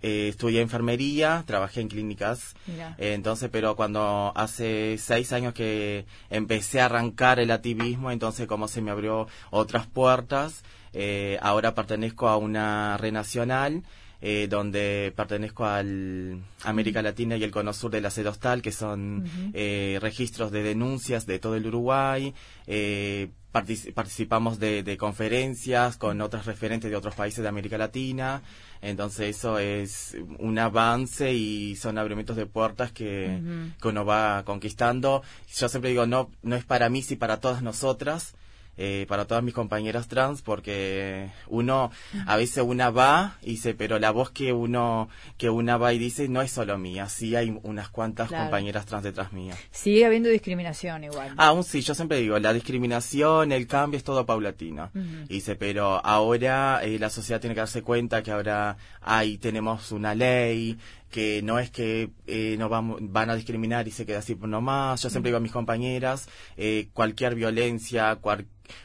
estudié 0.06 0.60
enfermería, 0.60 1.42
trabajé 1.46 1.80
en 1.80 1.88
clínicas, 1.88 2.54
eh, 2.68 3.14
entonces, 3.14 3.48
pero 3.50 3.76
cuando 3.76 4.32
hace 4.34 4.96
seis 4.98 5.32
años 5.32 5.54
que 5.54 6.06
empecé 6.30 6.80
a 6.80 6.86
arrancar 6.86 7.40
el 7.40 7.50
activismo, 7.50 8.10
entonces 8.10 8.46
como 8.46 8.68
se 8.68 8.82
me 8.82 8.90
abrió 8.90 9.26
otras 9.50 9.86
puertas, 9.86 10.62
eh, 10.92 11.38
ahora 11.42 11.74
pertenezco 11.74 12.28
a 12.28 12.36
una 12.36 12.96
red 12.96 13.12
nacional 13.12 13.82
eh, 14.20 14.46
donde 14.48 15.12
pertenezco 15.14 15.66
al 15.66 16.40
América 16.64 17.02
Latina 17.02 17.36
y 17.36 17.44
el 17.44 17.50
Cono 17.50 17.72
Sur 17.72 17.90
de 17.90 18.00
la 18.00 18.10
Sedostal, 18.10 18.62
que 18.62 18.72
son 18.72 19.24
eh, 19.52 19.98
registros 20.00 20.50
de 20.50 20.62
denuncias 20.62 21.26
de 21.26 21.38
todo 21.38 21.56
el 21.56 21.66
Uruguay. 21.66 22.34
Eh, 22.66 23.28
participamos 23.52 24.58
de, 24.58 24.96
conferencias 24.98 25.96
con 25.96 26.20
otros 26.20 26.44
referentes 26.44 26.90
de 26.90 26.96
otros 26.96 27.14
países 27.14 27.42
de 27.42 27.48
América 27.48 27.78
Latina. 27.78 28.42
Entonces 28.82 29.36
eso 29.36 29.58
es 29.58 30.16
un 30.38 30.58
avance 30.58 31.32
y 31.32 31.76
son 31.76 31.96
abrimientos 31.96 32.36
de 32.36 32.46
puertas 32.46 32.92
que, 32.92 33.40
que 33.80 33.88
uno 33.88 34.04
va 34.04 34.44
conquistando. 34.44 35.22
Yo 35.54 35.68
siempre 35.68 35.90
digo, 35.90 36.06
no, 36.06 36.30
no 36.42 36.56
es 36.56 36.64
para 36.64 36.88
mí, 36.90 37.02
sí 37.02 37.16
para 37.16 37.40
todas 37.40 37.62
nosotras 37.62 38.34
eh, 38.78 39.06
para 39.08 39.24
todas 39.24 39.42
mis 39.42 39.54
compañeras 39.54 40.08
trans 40.08 40.42
porque 40.42 41.30
uno 41.46 41.90
a 42.26 42.36
veces 42.36 42.62
una 42.64 42.90
va 42.90 43.38
y 43.42 43.52
dice 43.52 43.74
pero 43.74 43.98
la 43.98 44.10
voz 44.10 44.30
que 44.30 44.52
uno 44.52 45.08
que 45.38 45.50
una 45.50 45.76
va 45.76 45.92
y 45.92 45.98
dice 45.98 46.28
no 46.28 46.42
es 46.42 46.50
solo 46.50 46.76
mía 46.78 47.08
sí 47.08 47.36
hay 47.36 47.58
unas 47.62 47.88
cuantas 47.88 48.30
compañeras 48.30 48.86
trans 48.86 49.04
detrás 49.04 49.32
mía. 49.32 49.54
Sigue 49.70 50.04
habiendo 50.04 50.28
discriminación 50.28 51.04
igual 51.04 51.34
aún 51.36 51.64
sí 51.64 51.80
yo 51.80 51.94
siempre 51.94 52.18
digo 52.18 52.38
la 52.38 52.52
discriminación 52.52 53.52
el 53.52 53.66
cambio 53.66 53.98
es 53.98 54.04
todo 54.04 54.26
paulatino. 54.26 54.90
Dice 55.28 55.56
pero 55.56 56.04
ahora 56.04 56.80
eh, 56.82 56.98
la 56.98 57.10
sociedad 57.10 57.40
tiene 57.40 57.54
que 57.54 57.60
darse 57.60 57.82
cuenta 57.82 58.22
que 58.22 58.30
ahora 58.30 58.76
hay 59.00 59.38
tenemos 59.38 59.92
una 59.92 60.14
ley 60.14 60.78
que 61.10 61.42
no 61.42 61.58
es 61.58 61.70
que 61.70 62.10
eh, 62.26 62.56
no 62.58 62.68
van, 62.68 63.12
van 63.12 63.30
a 63.30 63.34
discriminar 63.34 63.86
y 63.88 63.90
se 63.90 64.06
queda 64.06 64.18
así 64.18 64.34
por 64.34 64.48
nomás. 64.48 65.02
Yo 65.02 65.10
siempre 65.10 65.30
digo 65.30 65.38
a 65.38 65.40
mis 65.40 65.52
compañeras, 65.52 66.28
eh, 66.56 66.88
cualquier 66.92 67.34
violencia, 67.34 68.18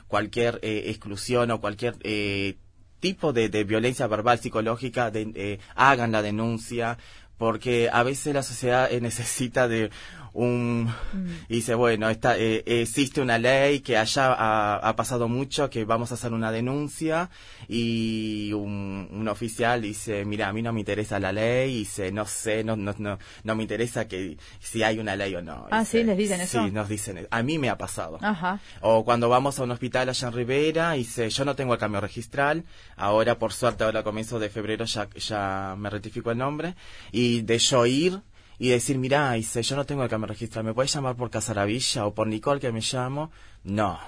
cualquier 0.08 0.60
eh, 0.62 0.84
exclusión 0.88 1.52
o 1.52 1.62
cualquier 1.62 1.96
eh, 2.04 2.58
tipo 3.00 3.34
de, 3.34 3.50
violencia 3.64 4.08
verbal, 4.08 4.40
psicológica, 4.40 5.12
de, 5.12 5.32
eh, 5.36 5.60
hagan 5.76 6.12
la 6.12 6.22
denuncia, 6.22 6.98
porque 7.38 7.90
a 7.92 8.04
veces 8.04 8.34
la 8.34 8.44
sociedad 8.44 8.90
necesita 9.02 9.68
de 9.68 9.90
un 10.34 10.86
mm. 10.86 11.28
y 11.50 11.56
dice 11.56 11.76
bueno 11.76 12.10
está 12.10 12.38
eh, 12.38 12.64
existe 12.66 13.22
una 13.22 13.38
ley 13.38 13.82
que 13.82 13.98
allá 13.98 14.34
ha, 14.34 14.96
pasado 14.96 15.28
mucho 15.28 15.70
que 15.70 15.84
vamos 15.84 16.12
a 16.12 16.16
hacer 16.16 16.34
una 16.34 16.52
denuncia 16.52 17.30
y 17.68 18.54
un, 18.54 19.10
un, 19.12 19.28
oficial 19.28 19.82
dice 19.82 20.24
mira 20.26 20.48
a 20.48 20.54
mí 20.54 20.62
no 20.62 20.72
me 20.72 20.80
interesa 20.80 21.20
la 21.20 21.32
ley 21.32 21.72
y 21.72 21.80
dice 21.80 22.12
no 22.12 22.26
sé 22.26 22.64
no 22.64 22.76
no 22.76 22.94
no, 22.98 23.18
no 23.44 23.56
me 23.56 23.64
interesa 23.64 24.08
que 24.08 24.38
si 24.60 24.84
hay 24.84 25.00
una 25.00 25.16
ley 25.16 25.36
o 25.36 25.42
no 25.42 25.68
ah 25.70 25.84
sí 25.84 26.04
les 26.04 26.18
dicen 26.18 26.40
eso 26.42 26.64
sí 26.66 26.72
nos 26.72 26.88
dicen 26.88 27.28
a 27.30 27.44
mí 27.44 27.58
me 27.58 27.70
ha 27.70 27.78
pasado. 27.78 28.18
Ajá. 28.22 28.60
o 28.82 29.04
cuando 29.04 29.28
vamos 29.30 29.60
a 29.60 29.64
un 29.64 29.72
hospital 29.72 30.10
allá 30.10 30.28
en 30.28 30.34
Rivera 30.34 30.96
y 30.96 31.00
dice 31.00 31.30
yo 31.30 31.46
no 31.46 31.56
tengo 31.56 31.74
el 31.74 31.80
cambio 31.80 32.00
registral 32.00 32.64
ahora 32.96 33.38
por 33.38 33.52
suerte 33.54 33.84
ahora 33.84 34.04
comienzo 34.04 34.40
de 34.40 34.50
febrero 34.50 34.86
ya 34.86 35.10
ya 35.16 35.76
me 35.78 35.90
rectifico 35.90 36.32
el 36.32 36.38
nombre 36.38 36.76
y 37.12 37.42
de 37.42 37.58
yo 37.58 37.86
ir 37.86 38.22
y 38.60 38.70
decir, 38.70 38.98
mira, 38.98 39.34
dice, 39.34 39.64
yo 39.64 39.76
no 39.76 39.86
tengo 39.86 40.04
el 40.04 40.10
cambio 40.10 40.28
registral, 40.28 40.64
¿me 40.64 40.74
puedes 40.74 40.94
llamar 40.94 41.16
por 41.16 41.30
Casaravilla 41.30 42.06
o 42.06 42.14
por 42.14 42.28
Nicole 42.28 42.60
que 42.60 42.72
me 42.72 42.82
llamo? 42.82 43.32
No. 43.64 44.00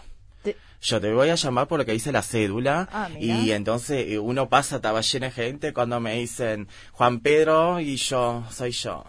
Yo 0.82 1.00
te 1.00 1.14
voy 1.14 1.30
a 1.30 1.36
llamar 1.36 1.68
por 1.68 1.80
lo 1.80 1.86
que 1.86 1.94
dice 1.94 2.12
la 2.12 2.22
cédula 2.22 2.90
ah, 2.92 3.10
y 3.18 3.52
entonces 3.52 4.06
eh, 4.06 4.20
uno 4.20 4.50
pasa, 4.50 4.76
estaba 4.76 5.00
llena 5.00 5.28
de 5.28 5.32
gente 5.32 5.72
cuando 5.72 6.02
me 6.02 6.16
dicen 6.16 6.68
Juan 6.92 7.22
Pedro 7.22 7.80
y 7.80 7.96
yo, 7.96 8.44
soy 8.52 8.72
yo. 8.72 9.06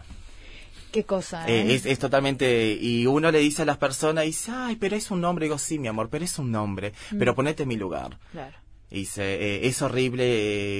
Qué 0.93 1.03
cosa, 1.03 1.49
eh, 1.49 1.63
¿eh? 1.63 1.75
es, 1.75 1.87
es, 1.87 1.99
totalmente... 1.99 2.79
Y 2.81 3.09
uno 3.09 3.33
le 3.33 3.41
dice 3.41 3.63
a 3.63 3.65
las 3.65 3.79
personas, 3.79 4.27
dice, 4.27 4.53
ay, 4.55 4.77
pero 4.77 4.95
es 4.95 5.11
un 5.11 5.21
nombre. 5.21 5.47
digo, 5.47 5.59
sí, 5.59 5.77
mi 5.81 5.89
amor, 5.89 6.09
pero 6.09 6.25
es 6.25 6.39
un 6.39 6.53
nombre. 6.53 6.93
Mm. 7.11 7.19
Pero 7.19 7.35
ponete 7.35 7.65
en 7.65 7.69
mi 7.71 7.77
lugar. 7.77 8.17
Claro. 8.31 8.57
Dice, 8.95 9.23
eh, 9.35 9.67
es 9.67 9.83
horrible, 9.83 10.25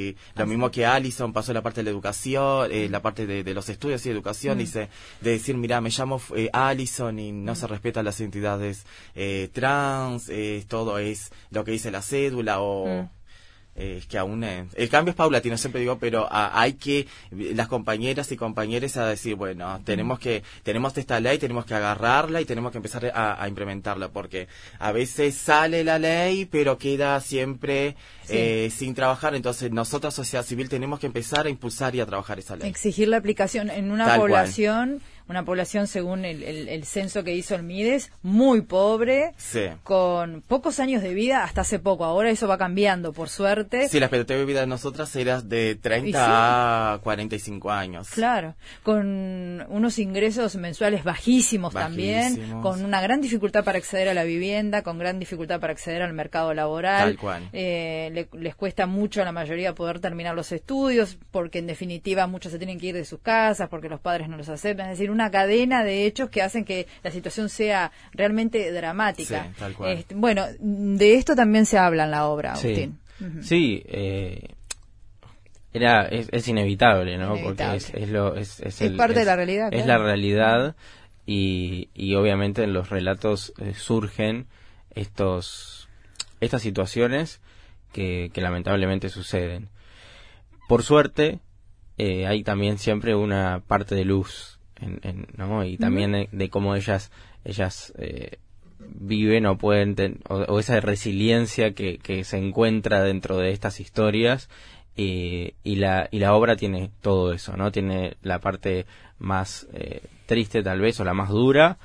eh, 0.09 0.17
lo 0.37 0.47
mismo 0.47 0.71
que 0.71 0.87
Alison 0.87 1.33
pasó 1.33 1.53
la 1.53 1.63
parte 1.63 1.81
de 1.81 1.85
la 1.85 1.91
educación, 1.91 2.69
eh, 2.71 2.89
la 2.89 3.03
parte 3.03 3.27
de, 3.27 3.55
los 3.55 3.69
estudios 3.69 4.07
y 4.07 4.11
educación, 4.11 4.57
mm. 4.57 4.61
dice, 4.61 4.89
de 5.21 5.31
decir, 5.33 5.57
mira, 5.57 5.81
me 5.81 5.91
llamo 5.91 6.21
Alison 6.53 7.19
y 7.19 7.33
no 7.33 7.57
se 7.57 7.67
respetan 7.67 8.05
las 8.05 8.21
entidades 8.21 8.87
trans, 9.53 10.31
todo 10.69 10.99
es 10.99 11.33
lo 11.51 11.65
que 11.65 11.73
dice 11.73 11.91
la 11.91 12.03
cédula 12.03 12.61
o... 12.61 13.03
Mm 13.03 13.24
es 13.75 14.07
que 14.07 14.19
aún 14.19 14.45
el 14.45 14.89
cambio 14.89 15.11
es 15.11 15.17
paulatino 15.17 15.57
siempre 15.57 15.81
digo 15.81 15.99
pero 15.99 16.29
hay 16.31 16.75
que 16.75 17.07
las 17.31 17.69
compañeras 17.69 18.31
y 18.33 18.37
compañeros 18.37 18.97
a 18.97 19.07
decir 19.07 19.35
bueno 19.35 19.81
tenemos 19.85 20.19
que 20.19 20.43
tenemos 20.63 20.97
esta 20.97 21.21
ley 21.21 21.39
tenemos 21.39 21.65
que 21.65 21.75
agarrarla 21.75 22.41
y 22.41 22.45
tenemos 22.45 22.73
que 22.73 22.79
empezar 22.79 23.13
a, 23.15 23.47
implementarla 23.49 24.09
porque 24.09 24.49
a 24.79 24.93
veces 24.93 25.35
sale 25.35 25.85
la 25.85 25.99
ley 25.99 26.47
pero 26.47 26.79
queda 26.79 27.21
siempre 27.21 27.97
eh, 28.29 28.71
sin 28.75 28.95
trabajar. 28.95 29.35
Entonces 29.35 29.71
nosotros 29.71 30.15
sociedad 30.15 30.45
civil 30.45 30.69
tenemos 30.69 30.99
que 31.01 31.07
empezar 31.07 31.47
a 31.47 31.51
impulsar 31.51 31.95
y 31.95 32.01
a 32.01 32.07
trabajar 32.07 32.39
esa 32.39 32.57
ley. 32.57 32.69
Exigir 32.69 33.09
la 33.09 33.19
aplicación 33.19 33.71
en 33.71 33.91
una 33.91 34.17
población 34.17 35.03
una 35.29 35.45
población, 35.45 35.87
según 35.87 36.25
el, 36.25 36.43
el, 36.43 36.85
censo 36.85 37.25
que 37.25 37.35
hizo 37.35 37.55
el 37.55 37.63
Mides, 37.63 38.13
muy 38.23 38.61
pobre, 38.61 39.33
con 39.83 40.43
pocos 40.43 40.81
años 40.81 41.03
de 41.03 41.15
vida 41.15 41.45
hasta 41.45 41.63
hace 41.63 41.79
poco. 41.79 42.05
Ahora 42.05 42.31
eso 42.31 42.47
va 42.47 42.59
cambiando, 42.59 43.13
por 43.13 43.29
suerte. 43.29 43.89
Sí, 43.89 43.99
la 44.01 44.07
expectativa 44.07 44.39
de 44.39 44.45
vida 44.45 44.61
de 44.61 44.67
nosotras 44.67 45.15
era 45.17 45.41
de 45.41 45.77
30 45.77 46.95
a 46.95 46.99
45 46.99 47.71
años. 47.71 48.11
Claro, 48.11 48.55
con 48.83 49.65
unos 49.69 49.99
ingresos 49.99 50.57
mensuales 50.57 51.05
bajísimos, 51.05 51.73
también, 51.73 52.61
con 52.61 52.85
una 52.85 53.01
gran 53.01 53.21
dificultad 53.21 53.65
para 53.65 53.79
acceder 53.79 54.09
a 54.09 54.15
la 54.15 54.25
vivienda, 54.25 54.83
con 54.83 54.99
gran 54.99 55.19
dificultad 55.19 55.61
para 55.61 55.73
acceder 55.73 56.03
al 56.03 56.13
mercado 56.13 56.53
laboral. 56.53 57.11
Tal 57.11 57.19
cual. 57.19 57.49
Eh, 57.53 58.29
les 58.33 58.55
cuesta 58.55 58.87
mucho 58.87 59.23
a 59.23 59.25
la 59.25 59.33
mayoría 59.33 59.75
poder 59.75 60.01
terminar 60.01 60.35
los 60.35 60.53
estudios, 60.53 61.19
porque 61.31 61.59
en 61.61 61.67
definitiva 61.67 62.27
muchos 62.27 62.53
se 62.53 62.59
tienen 62.59 62.79
que 62.79 62.89
ir 62.89 62.95
de 62.95 63.05
sus 63.05 63.21
casas, 63.21 63.69
porque 63.69 63.89
los 63.89 64.01
padres 64.01 64.29
no 64.29 64.37
los 64.37 64.49
aceptan. 64.49 64.91
Es 64.91 64.99
decir, 64.99 65.14
una 65.15 65.31
cadena 65.31 65.85
de 65.85 66.07
hechos 66.07 66.29
que 66.29 66.43
hacen 66.43 66.65
que 66.65 66.87
la 67.03 67.11
situación 67.11 67.49
sea 67.49 67.93
realmente 68.13 68.71
dramática. 68.73 69.49
Este, 69.87 70.15
bueno, 70.15 70.45
de 70.59 71.15
esto 71.15 71.35
también 71.35 71.67
se 71.67 71.79
habla 71.79 72.05
en 72.05 72.11
la 72.11 72.27
obra, 72.27 72.53
Agustín. 72.53 72.99
Sí, 73.41 73.83
eh, 73.87 74.49
era, 75.73 76.07
es, 76.07 76.49
inevitable, 76.49 77.17
¿no? 77.17 77.37
Porque 77.43 77.65
es, 77.77 78.09
lo, 78.11 78.37
es, 78.37 78.61
parte 78.97 79.21
de 79.21 79.25
la 79.25 79.37
realidad. 79.37 79.73
Es 79.73 79.87
la 79.87 79.99
realidad 79.99 80.77
y, 81.27 81.89
y 81.95 82.15
obviamente 82.17 82.65
en 82.65 82.73
los 82.73 82.91
relatos 82.91 83.55
eh, 83.59 83.73
surgen 83.75 84.47
estos, 84.95 85.89
estas 86.41 86.61
situaciones 86.61 87.41
que, 87.93 88.31
que 88.35 88.41
lamentablemente 88.41 89.09
suceden. 89.09 89.69
Por 90.69 90.83
suerte, 90.83 91.41
eh, 91.99 92.27
hay 92.27 92.43
también 92.43 92.79
siempre 92.79 93.15
una 93.15 93.63
parte 93.67 93.95
de 93.95 94.05
luz 94.05 94.59
¿no? 95.37 95.65
Y 95.65 95.77
también 95.77 96.29
de, 96.31 96.51
cómo 96.51 96.75
ellas, 96.75 97.11
ellas 97.45 97.93
eh, 97.99 98.39
viven 98.79 99.47
o 99.47 99.57
pueden, 99.57 100.21
o, 100.29 100.59
esa 100.59 100.81
resiliencia 100.81 101.73
que, 101.75 101.99
que, 101.99 102.25
se 102.25 102.39
encuentra 102.39 103.03
dentro 103.03 103.39
de 103.39 103.53
estas 103.53 103.81
historias. 103.81 104.49
y, 104.97 105.53
la, 105.65 106.09
y 106.11 106.19
la 106.21 106.35
obra 106.35 106.57
tiene 106.57 106.91
todo 107.01 107.33
eso, 107.33 107.57
¿no? 107.57 107.73
Tiene 107.73 108.17
la 108.23 108.39
parte 108.39 108.87
más 109.19 109.67
eh, 109.73 110.03
triste 110.27 110.63
tal 110.63 110.81
vez 110.81 111.01
o 111.01 111.05
la 111.05 111.15
más 111.15 111.31
dura 111.31 111.79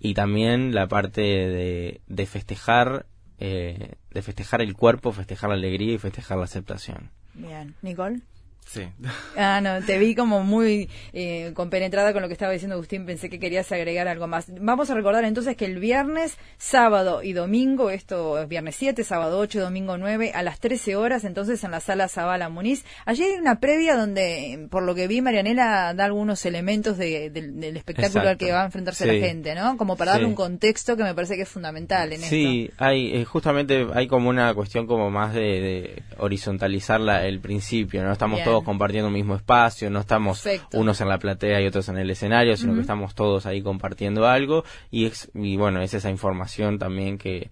y 0.00 0.14
también 0.14 0.74
la 0.74 0.88
parte 0.88 1.20
de, 1.20 2.00
de 2.06 2.26
festejar 2.26 3.06
eh, 3.38 3.96
de 4.12 4.22
festejar 4.22 4.62
el 4.62 4.74
cuerpo, 4.74 5.12
festejar 5.12 5.50
la 5.50 5.56
alegría 5.56 5.94
y 5.94 5.98
festejar 5.98 6.38
la 6.38 6.44
aceptación. 6.44 7.10
Bien, 7.34 7.74
Nicole. 7.82 8.20
Sí. 8.66 8.88
Ah, 9.38 9.60
no, 9.60 9.82
te 9.84 9.98
vi 9.98 10.14
como 10.14 10.42
muy 10.42 10.88
eh, 11.12 11.52
compenetrada 11.54 12.12
con 12.12 12.22
lo 12.22 12.28
que 12.28 12.32
estaba 12.32 12.52
diciendo 12.52 12.74
Agustín, 12.74 13.04
pensé 13.04 13.28
que 13.28 13.38
querías 13.38 13.70
agregar 13.70 14.08
algo 14.08 14.26
más. 14.26 14.46
Vamos 14.60 14.88
a 14.88 14.94
recordar 14.94 15.24
entonces 15.24 15.56
que 15.56 15.66
el 15.66 15.78
viernes, 15.78 16.38
sábado 16.56 17.22
y 17.22 17.34
domingo, 17.34 17.90
esto 17.90 18.40
es 18.40 18.48
viernes 18.48 18.76
7, 18.76 19.04
sábado 19.04 19.38
8, 19.38 19.60
domingo 19.60 19.98
9, 19.98 20.32
a 20.34 20.42
las 20.42 20.58
13 20.58 20.96
horas, 20.96 21.24
entonces 21.24 21.62
en 21.64 21.70
la 21.70 21.80
sala 21.80 22.08
Zabala 22.08 22.48
Muniz. 22.48 22.84
Allí 23.04 23.24
hay 23.24 23.38
una 23.38 23.60
previa 23.60 23.94
donde, 23.94 24.68
por 24.70 24.82
lo 24.84 24.94
que 24.94 25.06
vi, 25.06 25.20
Marianela 25.20 25.92
da 25.94 26.04
algunos 26.06 26.44
elementos 26.46 26.96
del 26.96 27.76
espectáculo 27.76 28.28
al 28.28 28.38
que 28.38 28.52
va 28.52 28.62
a 28.62 28.66
enfrentarse 28.66 29.06
la 29.06 29.26
gente, 29.26 29.54
¿no? 29.54 29.76
Como 29.76 29.96
para 29.96 30.12
darle 30.12 30.26
un 30.26 30.34
contexto 30.34 30.96
que 30.96 31.02
me 31.02 31.14
parece 31.14 31.36
que 31.36 31.42
es 31.42 31.48
fundamental 31.48 32.12
en 32.12 32.20
sí, 32.20 32.24
esto. 32.24 32.34
Sí, 32.34 32.70
hay, 32.78 33.16
eh, 33.16 33.24
justamente 33.24 33.86
hay 33.92 34.06
como 34.06 34.30
una 34.30 34.54
cuestión 34.54 34.86
como 34.86 35.10
más 35.10 35.34
de, 35.34 36.02
horizontalizar 36.18 37.00
el 37.24 37.40
principio, 37.40 38.02
¿no? 38.02 38.12
Estamos 38.12 38.42
todos 38.42 38.55
compartiendo 38.62 39.08
un 39.08 39.14
mismo 39.14 39.34
espacio, 39.34 39.90
no 39.90 40.00
estamos 40.00 40.44
unos 40.72 41.00
en 41.00 41.08
la 41.08 41.18
platea 41.18 41.60
y 41.60 41.66
otros 41.66 41.88
en 41.88 41.98
el 41.98 42.10
escenario, 42.10 42.56
sino 42.56 42.74
que 42.74 42.80
estamos 42.80 43.14
todos 43.14 43.46
ahí 43.46 43.62
compartiendo 43.62 44.26
algo 44.26 44.64
y, 44.90 45.10
y 45.34 45.56
bueno, 45.56 45.80
es 45.80 45.94
esa 45.94 46.10
información 46.10 46.78
también 46.78 47.18
que, 47.18 47.50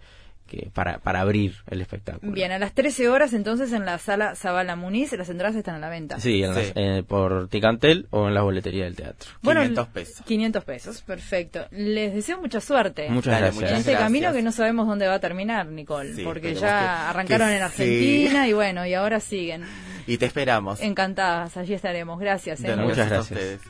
para, 0.72 0.98
para 0.98 1.20
abrir 1.20 1.56
el 1.68 1.80
espectáculo. 1.80 2.32
Bien, 2.32 2.52
a 2.52 2.58
las 2.58 2.72
13 2.72 3.08
horas 3.08 3.32
entonces 3.32 3.72
en 3.72 3.84
la 3.84 3.98
sala 3.98 4.34
Zabala 4.34 4.76
Muniz, 4.76 5.12
las 5.12 5.28
entradas 5.28 5.56
están 5.56 5.76
a 5.76 5.78
la 5.78 5.88
venta. 5.88 6.20
Sí, 6.20 6.42
eh, 6.44 7.02
por 7.06 7.48
Ticantel 7.48 8.06
o 8.10 8.28
en 8.28 8.34
la 8.34 8.42
boletería 8.42 8.84
del 8.84 8.96
teatro. 8.96 9.30
Bueno, 9.42 9.62
500 9.62 9.88
pesos. 9.88 10.26
500 10.26 10.64
pesos, 10.64 11.02
perfecto. 11.02 11.66
Les 11.70 12.14
deseo 12.14 12.40
mucha 12.40 12.60
suerte. 12.60 13.08
Muchas 13.10 13.40
gracias. 13.40 13.70
En 13.70 13.76
este 13.78 13.94
camino 13.94 14.32
que 14.32 14.42
no 14.42 14.52
sabemos 14.52 14.86
dónde 14.86 15.06
va 15.08 15.14
a 15.14 15.20
terminar, 15.20 15.66
Nicole, 15.66 16.22
porque 16.24 16.54
ya 16.54 17.10
arrancaron 17.10 17.50
en 17.50 17.62
Argentina 17.62 18.46
y 18.48 18.52
bueno, 18.52 18.86
y 18.86 18.94
ahora 18.94 19.20
siguen. 19.20 19.64
Y 20.06 20.18
te 20.18 20.26
esperamos. 20.26 20.80
Encantadas, 20.80 21.56
allí 21.56 21.74
estaremos. 21.74 22.18
Gracias. 22.18 22.62
¿eh? 22.62 22.76
Muchas 22.76 23.08
gracias 23.08 23.18
a 23.18 23.20
ustedes. 23.20 23.60